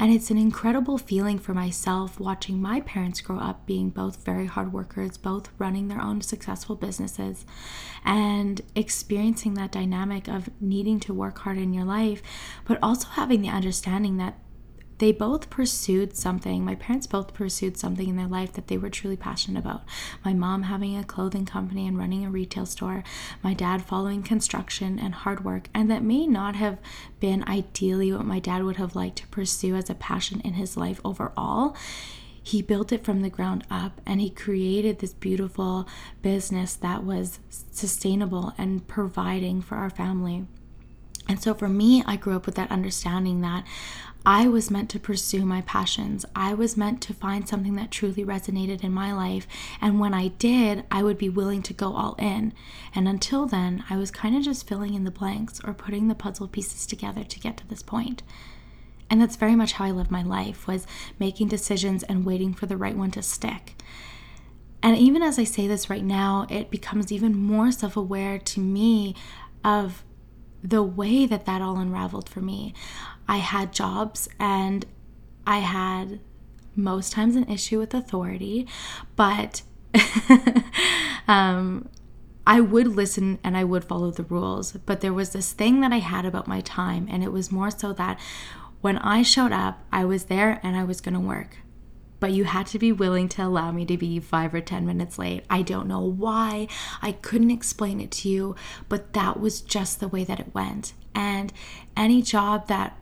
And 0.00 0.12
it's 0.12 0.30
an 0.30 0.38
incredible 0.38 0.96
feeling 0.96 1.40
for 1.40 1.52
myself 1.52 2.20
watching 2.20 2.62
my 2.62 2.80
parents 2.82 3.20
grow 3.20 3.38
up 3.38 3.66
being 3.66 3.90
both 3.90 4.24
very 4.24 4.46
hard 4.46 4.72
workers, 4.72 5.18
both 5.18 5.50
running 5.58 5.88
their 5.88 6.00
own 6.00 6.20
successful 6.20 6.76
businesses, 6.76 7.44
and 8.04 8.60
experiencing 8.76 9.54
that 9.54 9.72
dynamic 9.72 10.28
of 10.28 10.50
needing 10.60 11.00
to 11.00 11.12
work 11.12 11.40
hard 11.40 11.58
in 11.58 11.74
your 11.74 11.84
life, 11.84 12.22
but 12.64 12.78
also 12.80 13.08
having 13.08 13.42
the 13.42 13.48
understanding 13.48 14.18
that 14.18 14.38
they 14.98 15.12
both 15.12 15.50
pursued 15.50 16.16
something. 16.16 16.64
My 16.64 16.74
parents 16.74 17.06
both 17.06 17.34
pursued 17.34 17.76
something 17.76 18.08
in 18.08 18.16
their 18.16 18.26
life 18.26 18.52
that 18.54 18.66
they 18.66 18.76
were 18.76 18.90
truly 18.90 19.16
passionate 19.16 19.60
about. 19.60 19.82
My 20.24 20.32
mom 20.32 20.64
having 20.64 20.96
a 20.96 21.04
clothing 21.04 21.46
company 21.46 21.86
and 21.86 21.98
running 21.98 22.24
a 22.24 22.30
retail 22.30 22.66
store, 22.66 23.04
my 23.42 23.54
dad 23.54 23.84
following 23.84 24.22
construction 24.22 24.98
and 24.98 25.14
hard 25.14 25.44
work, 25.44 25.68
and 25.72 25.90
that 25.90 26.02
may 26.02 26.26
not 26.26 26.56
have 26.56 26.78
been 27.20 27.44
ideally 27.48 28.12
what 28.12 28.24
my 28.26 28.38
dad 28.38 28.64
would 28.64 28.76
have 28.76 28.96
liked 28.96 29.18
to 29.18 29.26
pursue 29.28 29.74
as 29.74 29.88
a 29.88 29.94
passion 29.94 30.40
in 30.40 30.54
his 30.54 30.76
life 30.76 31.00
overall 31.04 31.76
he 32.48 32.62
built 32.62 32.92
it 32.92 33.04
from 33.04 33.20
the 33.20 33.28
ground 33.28 33.62
up 33.70 34.00
and 34.06 34.22
he 34.22 34.30
created 34.30 35.00
this 35.00 35.12
beautiful 35.12 35.86
business 36.22 36.74
that 36.76 37.04
was 37.04 37.40
sustainable 37.50 38.54
and 38.56 38.88
providing 38.88 39.60
for 39.60 39.76
our 39.76 39.90
family. 39.90 40.46
And 41.28 41.42
so 41.42 41.52
for 41.52 41.68
me, 41.68 42.02
I 42.06 42.16
grew 42.16 42.34
up 42.34 42.46
with 42.46 42.54
that 42.54 42.70
understanding 42.70 43.42
that 43.42 43.66
I 44.30 44.46
was 44.46 44.70
meant 44.70 44.90
to 44.90 45.00
pursue 45.00 45.46
my 45.46 45.62
passions. 45.62 46.26
I 46.36 46.52
was 46.52 46.76
meant 46.76 47.00
to 47.00 47.14
find 47.14 47.48
something 47.48 47.76
that 47.76 47.90
truly 47.90 48.26
resonated 48.26 48.84
in 48.84 48.92
my 48.92 49.10
life. 49.10 49.46
And 49.80 49.98
when 49.98 50.12
I 50.12 50.28
did, 50.28 50.84
I 50.90 51.02
would 51.02 51.16
be 51.16 51.30
willing 51.30 51.62
to 51.62 51.72
go 51.72 51.96
all 51.96 52.14
in. 52.18 52.52
And 52.94 53.08
until 53.08 53.46
then, 53.46 53.84
I 53.88 53.96
was 53.96 54.10
kind 54.10 54.36
of 54.36 54.42
just 54.42 54.68
filling 54.68 54.92
in 54.92 55.04
the 55.04 55.10
blanks 55.10 55.62
or 55.64 55.72
putting 55.72 56.08
the 56.08 56.14
puzzle 56.14 56.46
pieces 56.46 56.84
together 56.84 57.24
to 57.24 57.40
get 57.40 57.56
to 57.56 57.66
this 57.66 57.82
point. 57.82 58.22
And 59.08 59.18
that's 59.18 59.36
very 59.36 59.56
much 59.56 59.72
how 59.72 59.86
I 59.86 59.92
lived 59.92 60.10
my 60.10 60.22
life 60.22 60.66
was 60.66 60.86
making 61.18 61.48
decisions 61.48 62.02
and 62.02 62.26
waiting 62.26 62.52
for 62.52 62.66
the 62.66 62.76
right 62.76 62.98
one 62.98 63.12
to 63.12 63.22
stick. 63.22 63.80
And 64.82 64.94
even 64.98 65.22
as 65.22 65.38
I 65.38 65.44
say 65.44 65.66
this 65.66 65.88
right 65.88 66.04
now, 66.04 66.46
it 66.50 66.70
becomes 66.70 67.10
even 67.10 67.34
more 67.34 67.72
self-aware 67.72 68.40
to 68.40 68.60
me 68.60 69.14
of 69.64 70.04
the 70.62 70.82
way 70.82 71.24
that 71.24 71.46
that 71.46 71.62
all 71.62 71.78
unraveled 71.78 72.28
for 72.28 72.42
me. 72.42 72.74
I 73.28 73.36
had 73.38 73.72
jobs 73.72 74.28
and 74.40 74.86
I 75.46 75.58
had 75.58 76.20
most 76.74 77.12
times 77.12 77.36
an 77.36 77.44
issue 77.50 77.78
with 77.78 77.92
authority, 77.94 78.66
but 79.16 79.62
um, 81.28 81.88
I 82.46 82.60
would 82.60 82.86
listen 82.88 83.38
and 83.44 83.56
I 83.56 83.64
would 83.64 83.84
follow 83.84 84.10
the 84.10 84.22
rules. 84.22 84.72
But 84.72 85.00
there 85.00 85.12
was 85.12 85.30
this 85.30 85.52
thing 85.52 85.80
that 85.80 85.92
I 85.92 85.98
had 85.98 86.24
about 86.24 86.46
my 86.48 86.60
time, 86.60 87.06
and 87.10 87.22
it 87.22 87.32
was 87.32 87.52
more 87.52 87.70
so 87.70 87.92
that 87.94 88.18
when 88.80 88.96
I 88.98 89.22
showed 89.22 89.52
up, 89.52 89.80
I 89.92 90.04
was 90.04 90.24
there 90.26 90.60
and 90.62 90.76
I 90.76 90.84
was 90.84 91.00
going 91.00 91.14
to 91.14 91.20
work. 91.20 91.58
but 92.20 92.32
you 92.32 92.44
had 92.44 92.66
to 92.66 92.78
be 92.78 92.90
willing 92.92 93.28
to 93.28 93.42
allow 93.44 93.70
me 93.70 93.84
to 93.86 93.96
be 93.96 94.18
five 94.18 94.52
or 94.52 94.60
10 94.60 94.84
minutes 94.84 95.18
late. 95.18 95.44
I 95.48 95.62
don't 95.62 95.86
know 95.86 96.00
why. 96.00 96.66
I 97.00 97.12
couldn't 97.12 97.50
explain 97.52 98.00
it 98.00 98.10
to 98.12 98.28
you, 98.28 98.56
but 98.88 99.12
that 99.12 99.38
was 99.38 99.60
just 99.60 100.00
the 100.00 100.08
way 100.08 100.24
that 100.24 100.40
it 100.40 100.54
went. 100.54 100.94
And 101.14 101.52
any 101.96 102.22
job 102.22 102.66
that 102.68 102.97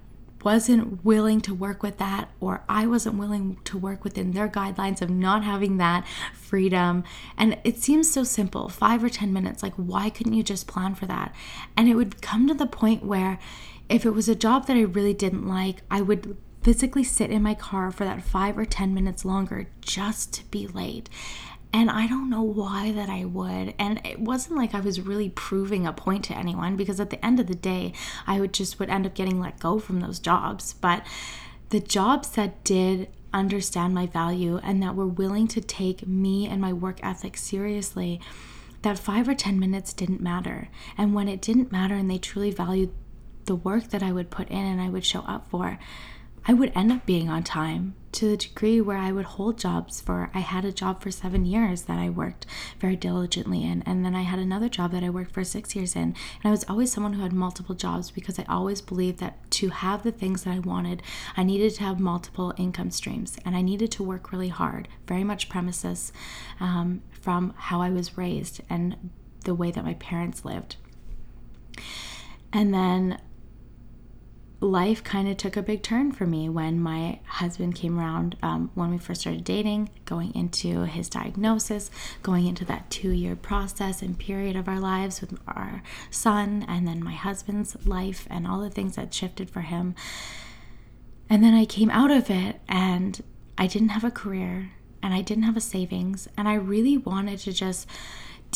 wasn't 0.47 1.05
willing 1.05 1.41
to 1.41 1.53
work 1.53 1.83
with 1.83 1.99
that, 1.99 2.31
or 2.39 2.63
I 2.69 2.87
wasn't 2.87 3.17
willing 3.17 3.59
to 3.65 3.77
work 3.77 4.05
within 4.05 4.31
their 4.31 4.49
guidelines 4.49 5.03
of 5.03 5.11
not 5.11 5.43
having 5.43 5.79
that 5.79 6.07
freedom. 6.35 7.03
And 7.37 7.59
it 7.65 7.79
seems 7.79 8.09
so 8.09 8.23
simple 8.23 8.69
five 8.69 9.03
or 9.03 9.09
10 9.09 9.33
minutes. 9.33 9.61
Like, 9.61 9.75
why 9.75 10.09
couldn't 10.09 10.35
you 10.35 10.45
just 10.45 10.69
plan 10.69 10.95
for 10.95 11.07
that? 11.07 11.35
And 11.77 11.89
it 11.89 11.97
would 11.97 12.23
come 12.23 12.47
to 12.47 12.55
the 12.55 12.69
point 12.69 13.05
where 13.05 13.41
if 13.89 14.07
it 14.07 14.11
was 14.11 14.29
a 14.29 14.37
job 14.37 14.69
that 14.69 14.77
I 14.77 14.83
really 14.83 15.15
didn't 15.15 15.49
like, 15.49 15.83
I 15.91 16.01
would 16.01 16.37
physically 16.63 17.03
sit 17.03 17.33
in 17.33 17.43
my 17.43 17.55
car 17.55 17.91
for 17.91 18.05
that 18.05 18.23
five 18.23 18.57
or 18.57 18.65
10 18.65 18.95
minutes 18.95 19.25
longer 19.25 19.67
just 19.81 20.33
to 20.35 20.45
be 20.45 20.69
late. 20.69 21.11
And 21.77 21.91
I 21.91 22.07
don't 22.07 22.31
know 22.31 22.41
why 22.41 22.91
that 22.93 23.11
I 23.11 23.27
would. 23.27 23.75
And 23.79 24.01
it 24.03 24.19
wasn't 24.19 24.57
like 24.57 24.75
I 24.75 24.81
was 24.81 24.99
really 24.99 25.29
proving 25.29 25.87
a 25.87 25.93
point 25.93 26.25
to 26.25 26.35
anyone 26.35 26.75
because 26.75 26.99
at 27.01 27.11
the 27.11 27.23
end 27.23 27.39
of 27.39 27.49
the 27.49 27.55
day, 27.55 27.93
I 28.27 28.41
would 28.41 28.55
just 28.55 28.79
would 28.79 28.89
end 28.89 29.05
up 29.05 29.13
getting 29.13 29.39
let 29.39 29.61
go 29.61 29.79
from 29.79 30.01
those 30.01 30.19
jobs. 30.19 30.73
But 30.73 31.07
the 31.69 31.81
jobs 31.81 32.31
that 32.31 32.65
did 32.65 33.11
understand 33.35 33.93
my 33.93 34.07
value 34.07 34.59
and 34.63 34.83
that 34.83 34.97
were 34.97 35.07
willing 35.07 35.47
to 35.49 35.61
take 35.61 36.09
me 36.09 36.47
and 36.47 36.63
my 36.63 36.73
work 36.73 36.99
ethic 37.03 37.37
seriously, 37.37 38.23
that 38.81 38.99
five 38.99 39.29
or 39.29 39.35
10 39.35 39.61
minutes 39.61 39.93
didn't 39.93 40.23
matter. 40.23 40.71
And 40.97 41.13
when 41.13 41.29
it 41.29 41.43
didn't 41.43 41.73
matter 41.73 41.95
and 41.95 42.11
they 42.11 42.17
truly 42.17 42.53
valued 42.53 42.95
the 43.45 43.55
work 43.55 43.91
that 43.91 44.03
I 44.03 44.13
would 44.13 44.31
put 44.31 44.49
in 44.49 44.65
and 44.65 44.81
I 44.81 44.89
would 44.89 45.05
show 45.05 45.21
up 45.21 45.51
for, 45.51 45.79
I 46.49 46.53
would 46.53 46.73
end 46.77 46.93
up 46.93 47.05
being 47.07 47.29
on 47.29 47.43
time 47.43 47.95
to 48.13 48.29
the 48.29 48.37
degree 48.37 48.81
where 48.81 48.97
I 48.97 49.11
would 49.11 49.25
hold 49.25 49.59
jobs 49.59 50.01
for 50.01 50.31
I 50.33 50.39
had 50.39 50.65
a 50.65 50.73
job 50.73 51.03
for 51.03 51.11
7 51.11 51.45
years 51.45 51.83
that 51.83 51.99
I 51.99 52.09
worked 52.09 52.47
very 52.79 52.95
diligently 52.97 53.65
in 53.65 53.83
and 53.83 54.05
then 54.05 54.15
I 54.15 54.23
had 54.23 54.39
another 54.39 54.69
job 54.69 54.93
that 54.93 55.03
I 55.03 55.11
worked 55.11 55.33
for 55.33 55.45
6 55.45 55.75
years 55.75 55.97
in. 55.97 56.03
And 56.03 56.45
I 56.45 56.51
was 56.51 56.65
always 56.69 56.93
someone 56.93 57.15
who 57.15 57.23
had 57.23 57.33
multiple 57.33 57.75
jobs 57.75 58.11
because 58.13 58.39
I 58.39 58.45
always 58.49 58.81
believed 58.81 59.19
that 59.19 59.51
to 59.53 59.71
have 59.71 60.05
the 60.05 60.13
things 60.13 60.45
that 60.45 60.55
I 60.55 60.61
wanted 60.61 61.03
I 61.37 61.43
needed 61.43 61.75
to 61.75 61.83
have 61.83 61.99
multiple 61.99 62.55
income 62.57 62.91
streams 62.91 63.39
and 63.45 63.57
I 63.57 63.63
needed 63.63 63.91
to 63.93 64.05
work 64.05 64.31
really 64.31 64.49
hard 64.49 64.89
very 65.07 65.25
much 65.25 65.49
premises 65.49 66.13
um, 66.61 67.03
from 67.11 67.55
how 67.57 67.83
I 67.83 67.91
was 67.91 68.17
raised 68.17 68.61
and 68.71 69.11
the 69.45 69.55
way 69.55 69.71
that 69.73 69.85
my 69.85 69.95
parents 69.95 70.45
lived. 70.45 70.77
And 72.53 72.73
then 72.73 73.19
life 74.61 75.05
kind 75.05 75.29
of 75.29 75.37
took 75.37 75.57
a 75.57 75.63
big 75.63 75.83
turn 75.83 76.13
for 76.13 76.27
me 76.27 76.49
when 76.49 76.81
my 76.81 77.21
husband 77.27 77.75
came 77.75 77.99
around 77.99 78.37
um, 78.43 78.71
when 78.75 78.91
we 78.91 78.99
first 78.99 79.21
started 79.21 79.45
dating, 79.45 79.91
going 80.07 80.35
into 80.35 80.85
his 80.85 81.09
diagnosis, 81.09 81.91
going 82.23 82.47
into 82.47 82.65
that 82.65 82.91
two 82.91 83.11
year 83.11 83.37
process 83.37 84.01
and 84.01 84.19
period 84.19 84.57
of 84.57 84.69
our 84.69 84.81
lives 84.81 85.21
with 85.21 85.39
our 85.47 85.83
son, 86.11 86.65
and 86.69 86.89
then 86.89 87.05
my 87.05 87.13
husband's 87.13 87.77
life 87.87 88.27
and 88.31 88.47
all 88.47 88.61
the 88.61 88.71
things 88.71 88.97
that 88.97 89.13
shifted 89.13 89.51
for 89.51 89.61
him. 89.61 89.95
And 91.29 91.43
then 91.45 91.55
I 91.55 91.65
came 91.65 91.91
out 91.91 92.11
of 92.11 92.31
it 92.31 92.61
and 92.69 93.23
I 93.59 93.67
didn't 93.67 93.91
have 93.91 94.05
a 94.05 94.11
career 94.11 94.71
and 95.03 95.13
I 95.13 95.21
didn't 95.21 95.45
have 95.45 95.57
a 95.57 95.61
savings, 95.61 96.29
and 96.37 96.49
I 96.49 96.55
really 96.55 96.97
wanted 96.97 97.39
to 97.41 97.53
just 97.53 97.87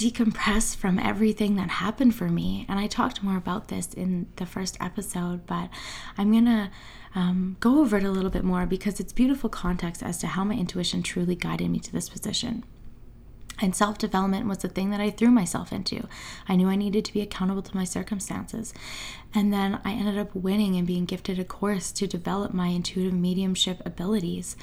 decompress 0.00 0.75
from 0.75 0.99
everything 0.99 1.57
that 1.57 1.69
happened 1.69 2.14
for 2.14 2.28
me. 2.28 2.64
And 2.69 2.78
I 2.78 2.87
talked 2.87 3.23
more 3.23 3.37
about 3.37 3.69
this 3.69 3.92
in 3.92 4.28
the 4.37 4.47
first 4.47 4.76
episode, 4.80 5.47
but 5.47 5.69
I'm 6.16 6.33
going 6.33 6.47
to 6.47 6.71
um, 7.14 7.57
go 7.61 7.80
over 7.80 7.99
it 7.99 8.04
a 8.04 8.11
little 8.11 8.30
bit 8.30 8.45
more 8.45 8.66
because 8.66 9.00
it's 9.00 9.12
beautiful 9.12 9.50
context 9.50 10.02
as 10.02 10.19
to 10.19 10.28
how 10.28 10.45
my 10.45 10.54
intuition 10.54 11.02
truly 11.02 11.35
guided 11.35 11.71
me 11.71 11.80
to 11.80 11.92
this 11.92 12.09
position. 12.09 12.64
And 13.62 13.76
self 13.76 13.99
development 13.99 14.47
was 14.47 14.59
the 14.59 14.69
thing 14.69 14.90
that 14.90 15.00
I 15.00 15.11
threw 15.11 15.30
myself 15.30 15.71
into. 15.71 16.09
I 16.49 16.57
knew 16.57 16.69
I 16.69 16.76
needed 16.76 17.04
to 17.04 17.12
be 17.12 17.21
accountable 17.21 17.62
to 17.62 17.76
my 17.76 17.85
circumstances. 17.85 18.73
And 19.35 19.52
then 19.52 19.80
I 19.85 19.92
ended 19.92 20.19
up 20.19 20.35
winning 20.35 20.76
and 20.76 20.87
being 20.87 21.04
gifted 21.04 21.38
a 21.38 21.45
course 21.45 21.92
to 21.92 22.07
develop 22.07 22.54
my 22.54 22.69
intuitive 22.69 23.12
mediumship 23.12 23.83
abilities. 23.85 24.57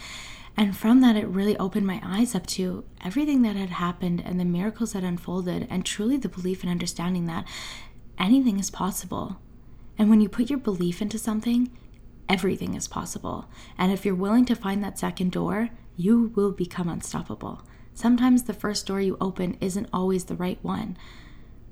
And 0.59 0.75
from 0.75 1.01
that, 1.01 1.15
it 1.15 1.27
really 1.27 1.55
opened 1.57 1.85
my 1.85 2.01
eyes 2.03 2.33
up 2.33 2.47
to 2.47 2.83
everything 3.05 3.43
that 3.43 3.55
had 3.55 3.70
happened 3.70 4.24
and 4.25 4.39
the 4.39 4.46
miracles 4.46 4.93
that 4.93 5.03
unfolded, 5.03 5.67
and 5.70 5.85
truly 5.85 6.17
the 6.17 6.27
belief 6.27 6.63
and 6.63 6.72
understanding 6.72 7.27
that 7.27 7.48
anything 8.17 8.59
is 8.59 8.72
possible. 8.72 9.37
And 10.00 10.09
when 10.09 10.20
you 10.20 10.27
put 10.27 10.50
your 10.50 10.57
belief 10.57 11.00
into 11.00 11.20
something, 11.20 11.70
everything 12.27 12.74
is 12.74 12.87
possible. 12.87 13.50
And 13.77 13.91
if 13.91 14.03
you're 14.03 14.15
willing 14.15 14.46
to 14.46 14.55
find 14.55 14.83
that 14.83 14.98
second 14.98 15.31
door, 15.31 15.70
you 15.96 16.31
will 16.35 16.51
become 16.51 16.89
unstoppable. 16.89 17.61
Sometimes 17.93 18.43
the 18.43 18.53
first 18.53 18.87
door 18.87 19.00
you 19.00 19.17
open 19.22 19.57
isn't 19.61 19.89
always 19.93 20.25
the 20.25 20.35
right 20.35 20.59
one 20.63 20.98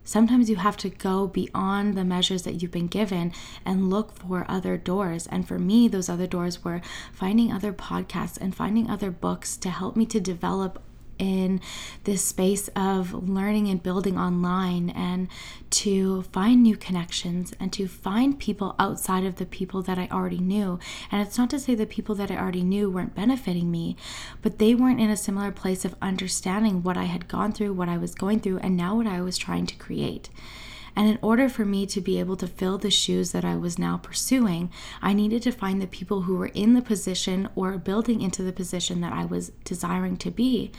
sometimes 0.06 0.50
you 0.50 0.56
have 0.56 0.78
to 0.78 0.89
go 0.89 1.28
beyond 1.28 1.98
the 1.98 2.06
measures 2.06 2.44
that 2.44 2.62
you've 2.62 2.72
been 2.72 2.88
given 2.88 3.34
and 3.65 3.89
look 3.89 4.13
for 4.13 4.46
other 4.48 4.78
doors. 4.78 5.28
And 5.28 5.46
for 5.46 5.60
me, 5.60 5.89
those 5.89 6.08
other 6.08 6.28
doors 6.28 6.63
were 6.63 6.82
finding 7.12 7.52
other 7.52 7.74
podcasts 7.74 8.39
and 8.39 8.56
finding 8.56 8.89
other 8.89 9.12
books 9.12 9.58
to 9.58 9.70
help 9.70 9.98
me 9.98 10.06
to 10.06 10.20
develop 10.22 10.82
in 11.17 11.62
this 12.04 12.23
space 12.23 12.67
of 12.75 13.13
learning 13.13 13.67
and 13.69 13.82
building 13.82 14.17
online 14.17 14.89
and 14.89 15.28
to 15.69 16.23
find 16.23 16.63
new 16.63 16.78
connections 16.78 17.54
and 17.60 17.71
to 17.73 17.88
find 17.88 18.39
people 18.39 18.75
outside 18.80 19.25
of 19.25 19.36
the 19.36 19.45
people 19.45 19.82
that 19.82 19.97
I 19.97 20.08
already 20.12 20.39
knew. 20.39 20.80
And 21.12 21.21
it's 21.21 21.38
not 21.38 21.49
to 21.49 21.60
say 21.60 21.75
the 21.75 21.86
people 21.86 22.15
that 22.15 22.32
I 22.32 22.38
already 22.38 22.63
knew 22.63 22.89
weren't 22.89 23.15
benefiting 23.15 23.71
me, 23.71 23.95
but 24.41 24.60
they 24.60 24.75
weren't 24.75 25.01
in 25.01 25.10
a 25.10 25.17
similar 25.17 25.51
place 25.51 25.86
of 25.86 25.95
understanding 26.01 26.84
what 26.84 26.97
I 26.97 27.06
had 27.06 27.28
gone 27.28 27.51
through, 27.51 27.73
what 27.73 27.89
I 27.89 27.97
was 27.97 28.15
going 28.15 28.39
through, 28.39 28.60
and 28.60 28.78
now 28.78 28.95
what 28.95 29.08
I 29.08 29.21
was 29.21 29.38
trying 29.38 29.65
to 29.67 29.75
create. 29.75 30.30
And 30.95 31.10
in 31.10 31.19
order 31.21 31.49
for 31.49 31.65
me 31.65 31.86
to 31.88 31.99
be 31.99 32.19
able 32.19 32.38
to 32.38 32.47
fill 32.47 32.78
the 32.78 32.89
shoes 32.89 33.34
that 33.34 33.43
I 33.43 33.58
was 33.58 33.78
now 33.78 33.97
pursuing, 33.97 34.71
I 35.01 35.12
needed 35.13 35.41
to 35.43 35.51
find 35.51 35.82
the 35.82 35.88
people 35.88 36.21
who 36.21 36.38
were 36.38 36.47
in 36.47 36.73
the 36.73 36.82
position 36.82 37.49
or 37.54 37.78
building 37.78 38.21
into 38.21 38.43
the 38.43 38.54
position 38.54 39.01
that 39.01 39.12
I 39.12 39.25
was 39.25 39.49
desiring 39.65 40.15
to 40.17 40.32
be 40.32 40.71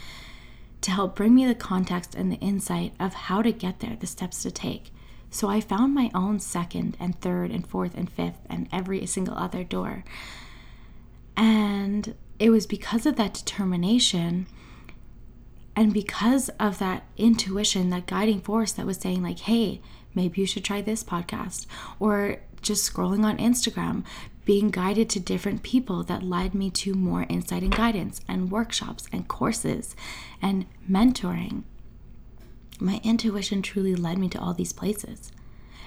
to 0.81 0.91
help 0.91 1.15
bring 1.15 1.35
me 1.35 1.45
the 1.45 1.55
context 1.55 2.15
and 2.15 2.31
the 2.31 2.37
insight 2.37 2.93
of 2.99 3.13
how 3.13 3.41
to 3.41 3.51
get 3.51 3.79
there, 3.79 3.95
the 3.99 4.07
steps 4.07 4.43
to 4.43 4.51
take. 4.51 4.91
So 5.29 5.49
I 5.49 5.59
found 5.59 5.93
my 5.93 6.09
own 6.13 6.39
second 6.39 6.95
and 6.99 7.19
third 7.19 7.51
and 7.51 7.67
fourth 7.67 7.95
and 7.95 8.09
fifth 8.09 8.39
and 8.49 8.67
every 8.71 9.05
single 9.05 9.37
other 9.37 9.63
door. 9.63 10.03
And 11.35 12.15
it 12.39 12.49
was 12.49 12.65
because 12.65 13.05
of 13.05 13.15
that 13.17 13.33
determination 13.33 14.47
and 15.75 15.93
because 15.93 16.49
of 16.59 16.79
that 16.79 17.03
intuition, 17.17 17.91
that 17.91 18.07
guiding 18.07 18.41
force 18.41 18.71
that 18.73 18.87
was 18.87 18.97
saying, 18.97 19.21
like, 19.21 19.39
hey, 19.39 19.79
maybe 20.15 20.41
you 20.41 20.47
should 20.47 20.63
try 20.65 20.81
this 20.81 21.03
podcast, 21.03 21.67
or 21.99 22.37
just 22.63 22.91
scrolling 22.91 23.23
on 23.23 23.37
Instagram, 23.37 24.03
being 24.47 24.69
guided 24.69 25.09
to 25.09 25.19
different 25.19 25.61
people 25.61 26.03
that 26.03 26.23
led 26.23 26.55
me 26.55 26.69
to 26.69 26.93
more 26.93 27.25
insight 27.27 27.63
and 27.63 27.75
guidance 27.75 28.21
and 28.29 28.49
workshops 28.49 29.05
and 29.11 29.27
courses 29.27 29.93
and 30.41 30.65
mentoring. 30.89 31.63
My 32.79 33.01
intuition 33.03 33.61
truly 33.61 33.93
led 33.93 34.17
me 34.17 34.29
to 34.29 34.39
all 34.39 34.53
these 34.53 34.71
places. 34.71 35.33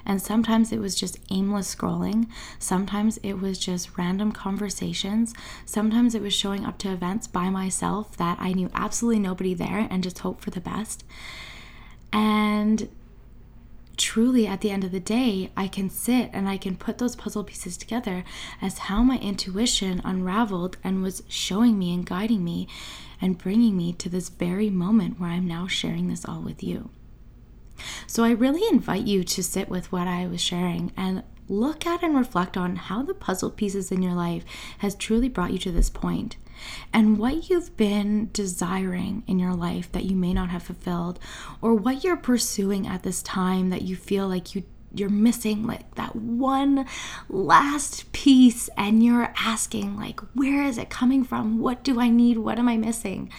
And 0.05 0.21
sometimes 0.21 0.73
it 0.73 0.79
was 0.79 0.95
just 0.95 1.19
aimless 1.31 1.75
scrolling. 1.75 2.27
Sometimes 2.59 3.17
it 3.23 3.41
was 3.41 3.59
just 3.59 3.97
random 3.97 4.31
conversations. 4.31 5.33
Sometimes 5.65 6.15
it 6.15 6.21
was 6.21 6.35
showing 6.35 6.67
up 6.67 6.77
to 6.79 6.93
events 6.93 7.27
by 7.27 7.49
myself 7.49 8.15
that 8.19 8.37
I 8.43 8.53
knew 8.53 8.69
absolutely 8.75 9.21
nobody 9.21 9.55
there 9.55 9.89
and 9.91 10.03
just 10.03 10.19
hope 10.19 10.43
for 10.43 10.51
the 10.51 10.61
best. 10.61 11.03
And 12.13 12.91
truly 14.01 14.47
at 14.47 14.63
the 14.63 14.71
end 14.71 14.83
of 14.83 14.93
the 14.93 14.99
day, 14.99 15.51
I 15.57 15.69
can 15.69 15.91
sit 15.91 16.31
and 16.33 16.49
I 16.49 16.57
can 16.57 16.77
put 16.77 16.99
those 16.99 17.15
puzzle 17.15 17.45
pieces 17.45 17.77
together 17.77 18.25
as 18.61 18.79
how 18.79 19.03
my 19.03 19.19
intuition 19.19 20.01
unraveled 20.05 20.79
and 20.83 21.03
was 21.03 21.23
showing 21.29 21.79
me 21.79 21.93
and 21.93 22.07
guiding 22.07 22.43
me 22.43 22.67
and 23.21 23.39
bringing 23.39 23.77
me 23.77 23.93
to 23.93 24.09
this 24.09 24.31
very 24.31 24.71
moment 24.71 25.21
where 25.21 25.29
I'm 25.29 25.47
now 25.47 25.67
sharing 25.67 26.09
this 26.09 26.25
all 26.25 26.41
with 26.41 26.63
you. 26.63 26.89
So 28.07 28.25
I 28.25 28.31
really 28.31 28.67
invite 28.73 29.07
you 29.07 29.23
to 29.23 29.43
sit 29.43 29.69
with 29.69 29.93
what 29.93 30.09
I 30.09 30.27
was 30.27 30.41
sharing 30.41 30.93
and 30.97 31.23
look 31.51 31.87
at 31.87 32.03
and 32.03 32.17
reflect 32.17 32.57
on 32.57 32.77
how 32.77 33.03
the 33.03 33.15
puzzle 33.15 33.51
pieces 33.51 33.91
in 33.91 34.03
your 34.03 34.15
life 34.15 34.45
has 34.79 34.95
truly 34.95 35.29
brought 35.29 35.53
you 35.53 35.59
to 35.59 35.73
this 35.73 35.91
point 35.91 36.37
and 36.93 37.19
what 37.19 37.49
you've 37.51 37.77
been 37.77 38.31
desiring 38.33 39.23
in 39.27 39.39
your 39.39 39.55
life 39.55 39.91
that 39.93 40.05
you 40.05 40.17
may 40.17 40.33
not 40.33 40.51
have 40.51 40.63
fulfilled, 40.63 41.19
or 41.61 41.75
what 41.75 42.05
you're 42.05 42.17
pursuing 42.17 42.87
at 42.87 43.03
this 43.03 43.23
time 43.23 43.71
that 43.71 43.83
you 43.83 43.97
feel 43.97 44.29
like 44.29 44.55
you 44.55 44.65
you're 44.93 45.09
missing 45.09 45.65
like 45.69 45.95
that 45.95 46.17
one 46.17 46.85
last 47.29 48.11
piece 48.11 48.69
and 48.77 49.05
you're 49.05 49.33
asking 49.37 49.97
like 49.97 50.19
where 50.35 50.65
is 50.65 50.79
it 50.79 50.91
coming 50.91 51.23
from? 51.23 51.61
What 51.61 51.85
do 51.85 52.01
i 52.01 52.11
need? 52.11 52.39
What 52.39 52.59
am 52.59 52.69
i 52.69 52.77
missing? 52.77 53.31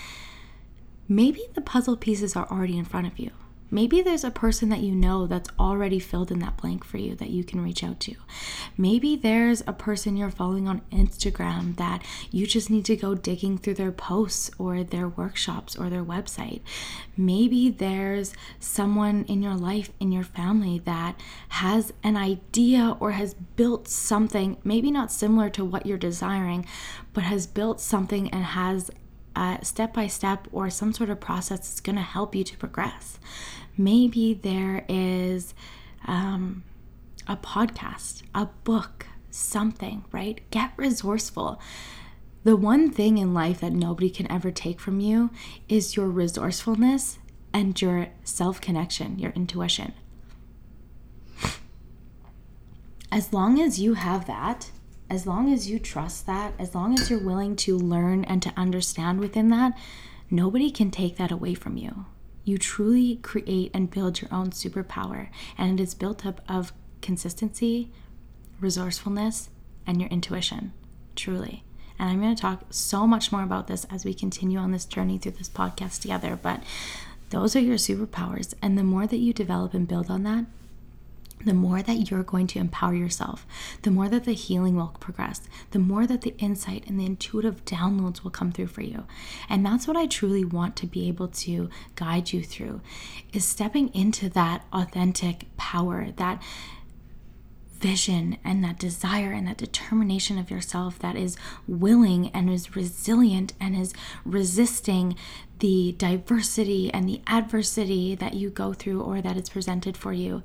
Maybe 1.10 1.42
the 1.54 1.62
puzzle 1.62 1.98
pieces 1.98 2.38
are 2.38 2.50
already 2.50 2.78
in 2.78 2.86
front 2.86 3.08
of 3.08 3.20
you 3.20 3.32
Maybe 3.74 4.02
there's 4.02 4.26
a 4.26 4.32
person 4.32 4.68
that 4.70 4.82
you 4.82 4.94
know 4.94 5.26
that's 5.28 5.50
already 5.58 5.98
filled 5.98 6.30
in 6.30 6.40
that 6.40 6.58
blank 6.58 6.84
for 6.84 6.98
you 6.98 7.16
that 7.16 7.30
you 7.30 7.46
can 7.46 7.64
reach 7.64 7.84
out 7.84 8.02
to. 8.02 8.16
Maybe 8.78 9.16
there's 9.16 9.64
a 9.66 9.72
person 9.72 10.18
you're 10.18 10.30
following 10.30 10.68
on 10.68 10.82
Instagram 10.92 11.78
that 11.78 12.04
you 12.32 12.46
just 12.46 12.70
need 12.70 12.84
to 12.86 12.98
go 12.98 13.16
digging 13.16 13.58
through 13.58 13.76
their 13.76 13.94
posts 13.94 14.52
or 14.60 14.84
their 14.84 15.08
workshops 15.08 15.78
or 15.78 15.90
their 15.90 16.04
website. 16.04 16.60
Maybe 17.16 17.70
there's 17.70 18.34
someone 18.60 19.24
in 19.30 19.42
your 19.42 19.56
life, 19.56 19.92
in 20.02 20.12
your 20.12 20.24
family, 20.24 20.80
that 20.80 21.18
has 21.50 21.94
an 22.04 22.18
idea 22.18 22.98
or 23.00 23.12
has 23.12 23.34
built 23.34 23.88
something, 23.88 24.58
maybe 24.66 24.92
not 24.92 25.14
similar 25.14 25.50
to 25.52 25.64
what 25.64 25.86
you're 25.86 25.98
desiring, 25.98 26.66
but 27.14 27.24
has 27.24 27.48
built 27.48 27.80
something 27.80 28.30
and 28.32 28.44
has 28.44 28.92
a 29.36 29.60
step 29.64 29.94
by 29.94 30.08
step 30.08 30.48
or 30.52 30.70
some 30.70 30.94
sort 30.94 31.10
of 31.10 31.20
process 31.20 31.60
that's 31.60 31.80
going 31.80 31.96
to 31.96 32.02
help 32.02 32.36
you 32.36 32.44
to 32.44 32.58
progress. 32.58 33.18
Maybe 33.78 34.34
there 34.34 34.86
is 34.88 35.54
um, 36.08 36.64
a 37.28 37.38
podcast, 37.38 38.24
a 38.36 38.48
book, 38.64 39.08
something, 39.30 40.04
right? 40.12 40.42
Get 40.52 40.72
resourceful. 40.78 41.60
The 42.44 42.56
one 42.56 42.90
thing 42.90 43.18
in 43.18 43.34
life 43.34 43.62
that 43.62 43.72
nobody 43.72 44.10
can 44.10 44.32
ever 44.32 44.52
take 44.52 44.80
from 44.80 45.00
you 45.00 45.30
is 45.70 45.96
your 45.96 46.08
resourcefulness 46.08 47.20
and 47.54 47.80
your 47.80 48.08
self 48.24 48.60
connection, 48.60 49.20
your 49.20 49.32
intuition. 49.32 49.94
As 53.12 53.34
long 53.34 53.60
as 53.62 53.80
you 53.80 53.96
have 53.96 54.26
that, 54.28 54.72
as 55.10 55.28
long 55.28 55.54
as 55.54 55.70
you 55.70 55.78
trust 55.78 56.26
that, 56.26 56.54
as 56.58 56.74
long 56.74 56.98
as 56.98 57.10
you're 57.10 57.20
willing 57.20 57.58
to 57.58 57.78
learn 57.78 58.24
and 58.24 58.42
to 58.42 58.54
understand 58.56 59.20
within 59.20 59.50
that, 59.50 59.78
nobody 60.30 60.72
can 60.72 60.90
take 60.90 61.18
that 61.18 61.32
away 61.32 61.54
from 61.54 61.76
you. 61.76 62.06
You 62.44 62.58
truly 62.58 63.18
create 63.18 63.72
and 63.74 63.92
build 63.92 64.22
your 64.22 64.34
own 64.34 64.52
superpower, 64.52 65.30
and 65.58 65.80
it 65.80 65.84
is 65.84 65.94
built 65.94 66.26
up 66.26 66.42
of 66.50 66.74
consistency, 67.02 67.92
resourcefulness, 68.60 69.50
and 69.86 70.00
your 70.00 70.10
intuition. 70.10 70.74
Truly. 71.16 71.64
And 72.00 72.10
I'm 72.10 72.22
going 72.22 72.36
to 72.36 72.42
talk 72.42 72.66
so 72.72 73.06
much 73.06 73.32
more 73.32 73.44
about 73.44 73.68
this 73.68 73.86
as 73.92 74.06
we 74.06 74.14
continue 74.14 74.58
on 74.58 74.72
this 74.72 74.86
journey 74.86 75.18
through 75.18 75.34
this 75.34 75.50
podcast 75.50 76.02
together. 76.02 76.38
But 76.42 76.64
those 77.30 77.56
are 77.56 77.60
your 77.60 77.78
superpowers. 77.78 78.54
And 78.62 78.78
the 78.78 78.84
more 78.84 79.06
that 79.06 79.18
you 79.18 79.34
develop 79.34 79.74
and 79.74 79.88
build 79.88 80.10
on 80.10 80.24
that, 80.24 80.46
the 81.46 81.54
more 81.54 81.82
that 81.82 82.10
you're 82.10 82.24
going 82.24 82.48
to 82.48 82.60
empower 82.60 82.94
yourself, 82.94 83.46
the 83.82 83.92
more 83.92 84.10
that 84.10 84.24
the 84.24 84.34
healing 84.34 84.76
will 84.76 84.96
progress, 85.00 85.42
the 85.72 85.80
more 85.80 86.08
that 86.08 86.22
the 86.22 86.36
insight 86.38 86.86
and 86.88 87.00
the 87.00 87.06
intuitive 87.06 87.64
downloads 87.66 88.24
will 88.24 88.32
come 88.32 88.52
through 88.52 88.68
for 88.68 88.82
you. 88.82 89.06
And 89.50 89.66
that's 89.66 89.88
what 89.88 89.98
I 89.98 90.06
truly 90.06 90.46
want 90.46 90.76
to 90.78 90.88
be 90.88 91.08
able 91.08 91.28
to 91.28 91.70
guide 91.96 92.34
you 92.34 92.44
through 92.44 92.82
is 93.34 93.46
stepping 93.46 93.94
into 93.94 94.30
that 94.30 94.66
authentic 94.74 95.46
power, 95.58 96.08
that 96.18 96.42
vision 97.82 98.38
and 98.44 98.64
that 98.64 98.78
desire 98.78 99.32
and 99.32 99.48
that 99.48 99.58
determination 99.58 100.38
of 100.38 100.52
yourself 100.52 101.00
that 101.00 101.16
is 101.16 101.36
willing 101.68 102.30
and 102.30 102.50
is 102.50 102.76
resilient 102.76 103.54
and 103.60 103.76
is 103.76 103.94
resisting 104.24 105.16
the 105.62 105.94
diversity 106.00 106.92
and 106.92 107.08
the 107.08 107.22
adversity 107.28 108.16
that 108.16 108.34
you 108.34 108.50
go 108.50 108.74
through 108.74 109.00
or 109.00 109.22
that 109.22 109.38
is 109.38 109.48
presented 109.48 109.96
for 109.96 110.12
you, 110.12 110.42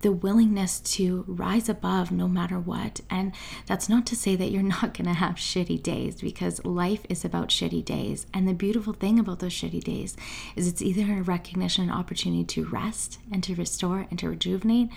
the 0.00 0.10
willingness 0.10 0.80
to 0.80 1.22
rise 1.28 1.68
above 1.68 2.10
no 2.10 2.26
matter 2.26 2.58
what. 2.58 3.02
And 3.10 3.34
that's 3.66 3.90
not 3.90 4.06
to 4.06 4.16
say 4.16 4.36
that 4.36 4.50
you're 4.50 4.62
not 4.80 4.94
going 4.94 5.04
to 5.06 5.12
have 5.12 5.34
shitty 5.34 5.82
days 5.82 6.22
because 6.22 6.64
life 6.64 7.04
is 7.10 7.26
about 7.26 7.48
shitty 7.48 7.84
days. 7.84 8.26
And 8.32 8.48
the 8.48 8.54
beautiful 8.54 8.94
thing 8.94 9.18
about 9.18 9.40
those 9.40 9.52
shitty 9.52 9.84
days 9.84 10.16
is 10.56 10.66
it's 10.66 10.80
either 10.80 11.12
a 11.12 11.22
recognition, 11.22 11.84
an 11.84 11.90
opportunity 11.90 12.44
to 12.44 12.64
rest 12.64 13.18
and 13.30 13.44
to 13.44 13.54
restore 13.54 14.06
and 14.08 14.18
to 14.18 14.30
rejuvenate, 14.30 14.88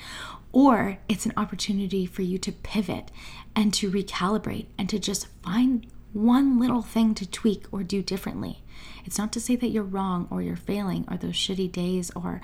or 0.54 0.98
it's 1.10 1.26
an 1.26 1.34
opportunity 1.36 2.06
for 2.06 2.22
you 2.22 2.38
to 2.38 2.54
pivot 2.54 3.12
and 3.54 3.74
to 3.74 3.92
recalibrate 3.92 4.68
and 4.78 4.88
to 4.88 4.98
just 4.98 5.28
find 5.44 5.88
one 6.14 6.58
little 6.58 6.82
thing 6.82 7.14
to 7.16 7.30
tweak 7.30 7.66
or 7.70 7.84
do 7.84 8.02
differently. 8.02 8.64
It's 9.06 9.18
not 9.18 9.32
to 9.34 9.40
say 9.40 9.56
that 9.56 9.70
you're 9.70 9.84
wrong 9.84 10.28
or 10.30 10.42
you're 10.42 10.56
failing 10.56 11.06
or 11.10 11.18
those 11.18 11.36
shitty 11.36 11.72
days 11.72 12.12
are 12.16 12.42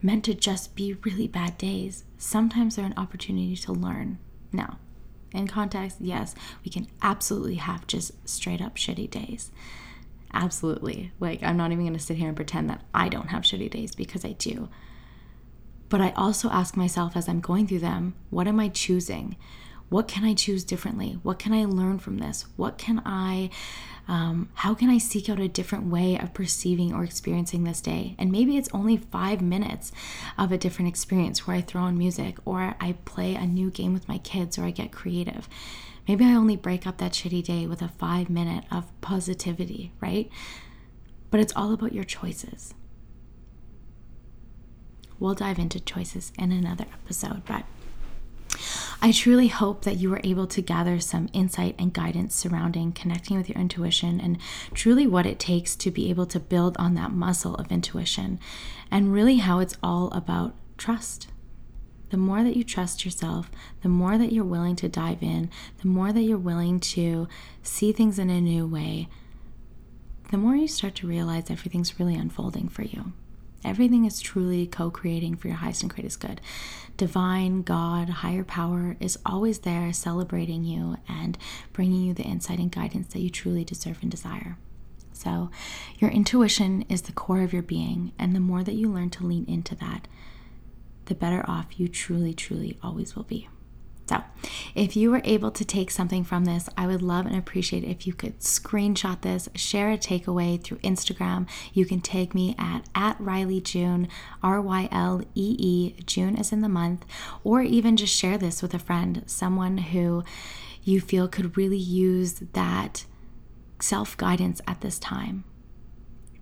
meant 0.00 0.24
to 0.24 0.34
just 0.34 0.74
be 0.74 0.94
really 1.02 1.26
bad 1.26 1.58
days. 1.58 2.04
Sometimes 2.18 2.76
they're 2.76 2.84
an 2.84 2.94
opportunity 2.96 3.56
to 3.56 3.72
learn. 3.72 4.18
Now, 4.52 4.78
in 5.32 5.48
context, 5.48 5.98
yes, 6.00 6.34
we 6.64 6.70
can 6.70 6.86
absolutely 7.00 7.54
have 7.56 7.86
just 7.86 8.28
straight 8.28 8.60
up 8.60 8.76
shitty 8.76 9.10
days. 9.10 9.50
Absolutely. 10.34 11.12
Like, 11.20 11.42
I'm 11.42 11.56
not 11.56 11.72
even 11.72 11.84
going 11.84 11.92
to 11.94 11.98
sit 11.98 12.16
here 12.16 12.28
and 12.28 12.36
pretend 12.36 12.68
that 12.70 12.82
I 12.94 13.08
don't 13.08 13.28
have 13.28 13.42
shitty 13.42 13.70
days 13.70 13.94
because 13.94 14.24
I 14.24 14.32
do. 14.32 14.68
But 15.88 16.00
I 16.00 16.10
also 16.12 16.48
ask 16.48 16.76
myself 16.76 17.16
as 17.16 17.28
I'm 17.28 17.40
going 17.40 17.66
through 17.66 17.80
them, 17.80 18.14
what 18.30 18.48
am 18.48 18.58
I 18.58 18.68
choosing? 18.68 19.36
What 19.92 20.08
can 20.08 20.24
I 20.24 20.32
choose 20.32 20.64
differently? 20.64 21.18
What 21.22 21.38
can 21.38 21.52
I 21.52 21.66
learn 21.66 21.98
from 21.98 22.16
this? 22.16 22.46
What 22.56 22.78
can 22.78 23.02
I, 23.04 23.50
um, 24.08 24.48
how 24.54 24.72
can 24.72 24.88
I 24.88 24.96
seek 24.96 25.28
out 25.28 25.38
a 25.38 25.48
different 25.48 25.88
way 25.88 26.18
of 26.18 26.32
perceiving 26.32 26.94
or 26.94 27.04
experiencing 27.04 27.64
this 27.64 27.82
day? 27.82 28.16
And 28.18 28.32
maybe 28.32 28.56
it's 28.56 28.70
only 28.72 28.96
five 28.96 29.42
minutes 29.42 29.92
of 30.38 30.50
a 30.50 30.56
different 30.56 30.88
experience 30.88 31.46
where 31.46 31.58
I 31.58 31.60
throw 31.60 31.82
on 31.82 31.98
music 31.98 32.38
or 32.46 32.74
I 32.80 32.94
play 33.04 33.34
a 33.34 33.44
new 33.44 33.70
game 33.70 33.92
with 33.92 34.08
my 34.08 34.16
kids 34.16 34.56
or 34.56 34.64
I 34.64 34.70
get 34.70 34.92
creative. 34.92 35.46
Maybe 36.08 36.24
I 36.24 36.32
only 36.32 36.56
break 36.56 36.86
up 36.86 36.96
that 36.96 37.12
shitty 37.12 37.44
day 37.44 37.66
with 37.66 37.82
a 37.82 37.88
five 37.88 38.30
minute 38.30 38.64
of 38.72 38.86
positivity, 39.02 39.92
right? 40.00 40.30
But 41.30 41.40
it's 41.40 41.52
all 41.54 41.74
about 41.74 41.92
your 41.92 42.04
choices. 42.04 42.72
We'll 45.18 45.34
dive 45.34 45.58
into 45.58 45.80
choices 45.80 46.32
in 46.38 46.50
another 46.50 46.86
episode, 47.04 47.44
but 47.44 47.64
I 49.00 49.10
truly 49.10 49.48
hope 49.48 49.82
that 49.82 49.96
you 49.96 50.10
were 50.10 50.20
able 50.22 50.46
to 50.46 50.62
gather 50.62 51.00
some 51.00 51.28
insight 51.32 51.74
and 51.78 51.92
guidance 51.92 52.34
surrounding 52.34 52.92
connecting 52.92 53.36
with 53.36 53.48
your 53.48 53.58
intuition 53.58 54.20
and 54.20 54.38
truly 54.74 55.06
what 55.06 55.26
it 55.26 55.38
takes 55.38 55.74
to 55.76 55.90
be 55.90 56.08
able 56.10 56.26
to 56.26 56.38
build 56.38 56.76
on 56.76 56.94
that 56.94 57.12
muscle 57.12 57.56
of 57.56 57.72
intuition 57.72 58.38
and 58.90 59.12
really 59.12 59.36
how 59.36 59.58
it's 59.58 59.76
all 59.82 60.08
about 60.12 60.54
trust. 60.78 61.28
The 62.10 62.16
more 62.16 62.44
that 62.44 62.56
you 62.56 62.62
trust 62.62 63.04
yourself, 63.04 63.50
the 63.82 63.88
more 63.88 64.18
that 64.18 64.32
you're 64.32 64.44
willing 64.44 64.76
to 64.76 64.88
dive 64.88 65.22
in, 65.22 65.50
the 65.80 65.88
more 65.88 66.12
that 66.12 66.22
you're 66.22 66.38
willing 66.38 66.78
to 66.80 67.26
see 67.62 67.90
things 67.90 68.18
in 68.18 68.28
a 68.28 68.40
new 68.40 68.66
way, 68.66 69.08
the 70.30 70.36
more 70.36 70.54
you 70.54 70.68
start 70.68 70.94
to 70.96 71.06
realize 71.06 71.50
everything's 71.50 71.98
really 71.98 72.14
unfolding 72.14 72.68
for 72.68 72.82
you. 72.82 73.12
Everything 73.64 74.04
is 74.04 74.20
truly 74.20 74.66
co 74.66 74.90
creating 74.90 75.36
for 75.36 75.48
your 75.48 75.58
highest 75.58 75.82
and 75.82 75.92
greatest 75.92 76.20
good. 76.20 76.40
Divine, 76.96 77.62
God, 77.62 78.08
higher 78.08 78.44
power 78.44 78.96
is 79.00 79.18
always 79.24 79.60
there 79.60 79.92
celebrating 79.92 80.64
you 80.64 80.96
and 81.08 81.38
bringing 81.72 82.02
you 82.02 82.14
the 82.14 82.22
insight 82.24 82.58
and 82.58 82.70
guidance 82.70 83.12
that 83.12 83.20
you 83.20 83.30
truly 83.30 83.64
deserve 83.64 83.98
and 84.02 84.10
desire. 84.10 84.58
So, 85.12 85.50
your 85.98 86.10
intuition 86.10 86.82
is 86.88 87.02
the 87.02 87.12
core 87.12 87.42
of 87.42 87.52
your 87.52 87.62
being, 87.62 88.12
and 88.18 88.34
the 88.34 88.40
more 88.40 88.64
that 88.64 88.74
you 88.74 88.90
learn 88.90 89.10
to 89.10 89.26
lean 89.26 89.44
into 89.46 89.74
that, 89.76 90.08
the 91.04 91.14
better 91.14 91.44
off 91.48 91.78
you 91.78 91.88
truly, 91.88 92.34
truly 92.34 92.78
always 92.82 93.14
will 93.14 93.22
be. 93.22 93.48
So, 94.08 94.22
if 94.74 94.96
you 94.96 95.10
were 95.10 95.22
able 95.24 95.50
to 95.52 95.64
take 95.64 95.90
something 95.90 96.24
from 96.24 96.44
this, 96.44 96.68
I 96.76 96.86
would 96.86 97.02
love 97.02 97.24
and 97.24 97.36
appreciate 97.36 97.84
if 97.84 98.06
you 98.06 98.12
could 98.12 98.40
screenshot 98.40 99.20
this, 99.20 99.48
share 99.54 99.90
a 99.90 99.98
takeaway 99.98 100.62
through 100.62 100.78
Instagram. 100.78 101.48
You 101.72 101.86
can 101.86 102.00
tag 102.00 102.34
me 102.34 102.56
at, 102.58 102.84
at 102.94 103.18
Rylee 103.18 103.62
June, 103.62 104.08
R 104.42 104.60
Y 104.60 104.88
L 104.90 105.22
E 105.34 105.56
E, 105.58 106.02
June 106.04 106.36
is 106.36 106.52
in 106.52 106.62
the 106.62 106.68
month, 106.68 107.04
or 107.44 107.62
even 107.62 107.96
just 107.96 108.14
share 108.14 108.38
this 108.38 108.60
with 108.60 108.74
a 108.74 108.78
friend, 108.78 109.22
someone 109.26 109.78
who 109.78 110.24
you 110.82 111.00
feel 111.00 111.28
could 111.28 111.56
really 111.56 111.78
use 111.78 112.42
that 112.52 113.04
self 113.80 114.16
guidance 114.16 114.60
at 114.66 114.80
this 114.80 114.98
time. 114.98 115.44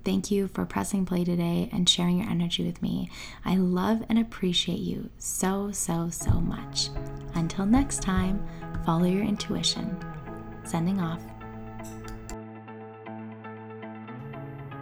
Thank 0.02 0.30
you 0.30 0.48
for 0.48 0.64
pressing 0.64 1.04
play 1.04 1.24
today 1.24 1.68
and 1.72 1.88
sharing 1.88 2.18
your 2.18 2.30
energy 2.30 2.64
with 2.64 2.80
me. 2.80 3.10
I 3.44 3.56
love 3.56 4.02
and 4.08 4.18
appreciate 4.18 4.78
you 4.78 5.10
so, 5.18 5.72
so, 5.72 6.08
so 6.08 6.40
much. 6.40 6.88
Until 7.34 7.66
next 7.66 8.00
time, 8.00 8.42
follow 8.86 9.04
your 9.04 9.24
intuition. 9.24 9.96
Sending 10.64 11.00
off. 11.00 11.22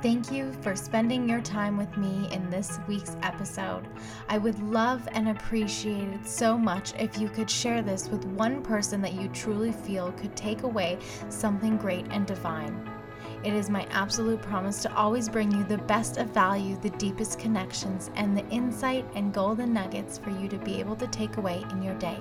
Thank 0.00 0.30
you 0.30 0.52
for 0.60 0.76
spending 0.76 1.28
your 1.28 1.40
time 1.40 1.76
with 1.76 1.96
me 1.96 2.28
in 2.32 2.48
this 2.50 2.78
week's 2.86 3.16
episode. 3.22 3.88
I 4.28 4.38
would 4.38 4.62
love 4.62 5.08
and 5.10 5.30
appreciate 5.30 6.08
it 6.10 6.24
so 6.24 6.56
much 6.56 6.94
if 7.00 7.18
you 7.18 7.28
could 7.28 7.50
share 7.50 7.82
this 7.82 8.08
with 8.08 8.24
one 8.24 8.62
person 8.62 9.00
that 9.02 9.14
you 9.14 9.28
truly 9.30 9.72
feel 9.72 10.12
could 10.12 10.36
take 10.36 10.62
away 10.62 10.98
something 11.28 11.76
great 11.76 12.06
and 12.10 12.24
divine. 12.24 12.97
It 13.44 13.54
is 13.54 13.70
my 13.70 13.86
absolute 13.90 14.42
promise 14.42 14.82
to 14.82 14.92
always 14.94 15.28
bring 15.28 15.52
you 15.52 15.62
the 15.62 15.78
best 15.78 16.16
of 16.16 16.30
value, 16.30 16.76
the 16.80 16.90
deepest 16.90 17.38
connections, 17.38 18.10
and 18.16 18.36
the 18.36 18.46
insight 18.48 19.06
and 19.14 19.32
golden 19.32 19.72
nuggets 19.72 20.18
for 20.18 20.30
you 20.30 20.48
to 20.48 20.58
be 20.58 20.80
able 20.80 20.96
to 20.96 21.06
take 21.06 21.36
away 21.36 21.64
in 21.70 21.80
your 21.80 21.94
day. 21.94 22.18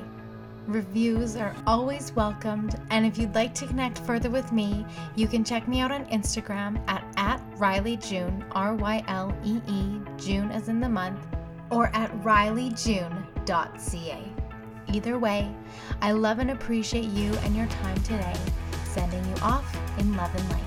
Reviews 0.67 1.35
are 1.35 1.55
always 1.65 2.11
welcomed, 2.11 2.75
and 2.91 3.05
if 3.05 3.17
you'd 3.17 3.33
like 3.33 3.55
to 3.55 3.65
connect 3.65 3.97
further 3.99 4.29
with 4.29 4.51
me, 4.51 4.85
you 5.15 5.27
can 5.27 5.43
check 5.43 5.67
me 5.67 5.79
out 5.79 5.91
on 5.91 6.05
Instagram 6.07 6.79
at, 6.87 7.03
at 7.15 7.41
Rylee 7.57 8.05
June, 8.05 8.45
R 8.51 8.75
Y 8.75 9.03
L 9.07 9.35
E 9.43 9.59
E, 9.67 9.99
June 10.17 10.51
as 10.51 10.69
in 10.69 10.79
the 10.79 10.89
month, 10.89 11.25
or 11.71 11.87
at 11.95 12.11
ryleejune.ca. 12.21 14.33
Either 14.93 15.17
way, 15.17 15.51
I 16.01 16.11
love 16.11 16.39
and 16.39 16.51
appreciate 16.51 17.05
you 17.05 17.33
and 17.43 17.55
your 17.55 17.67
time 17.67 17.97
today, 18.03 18.35
sending 18.83 19.25
you 19.25 19.35
off 19.41 19.65
in 19.99 20.15
love 20.15 20.33
and 20.35 20.49
light. 20.49 20.66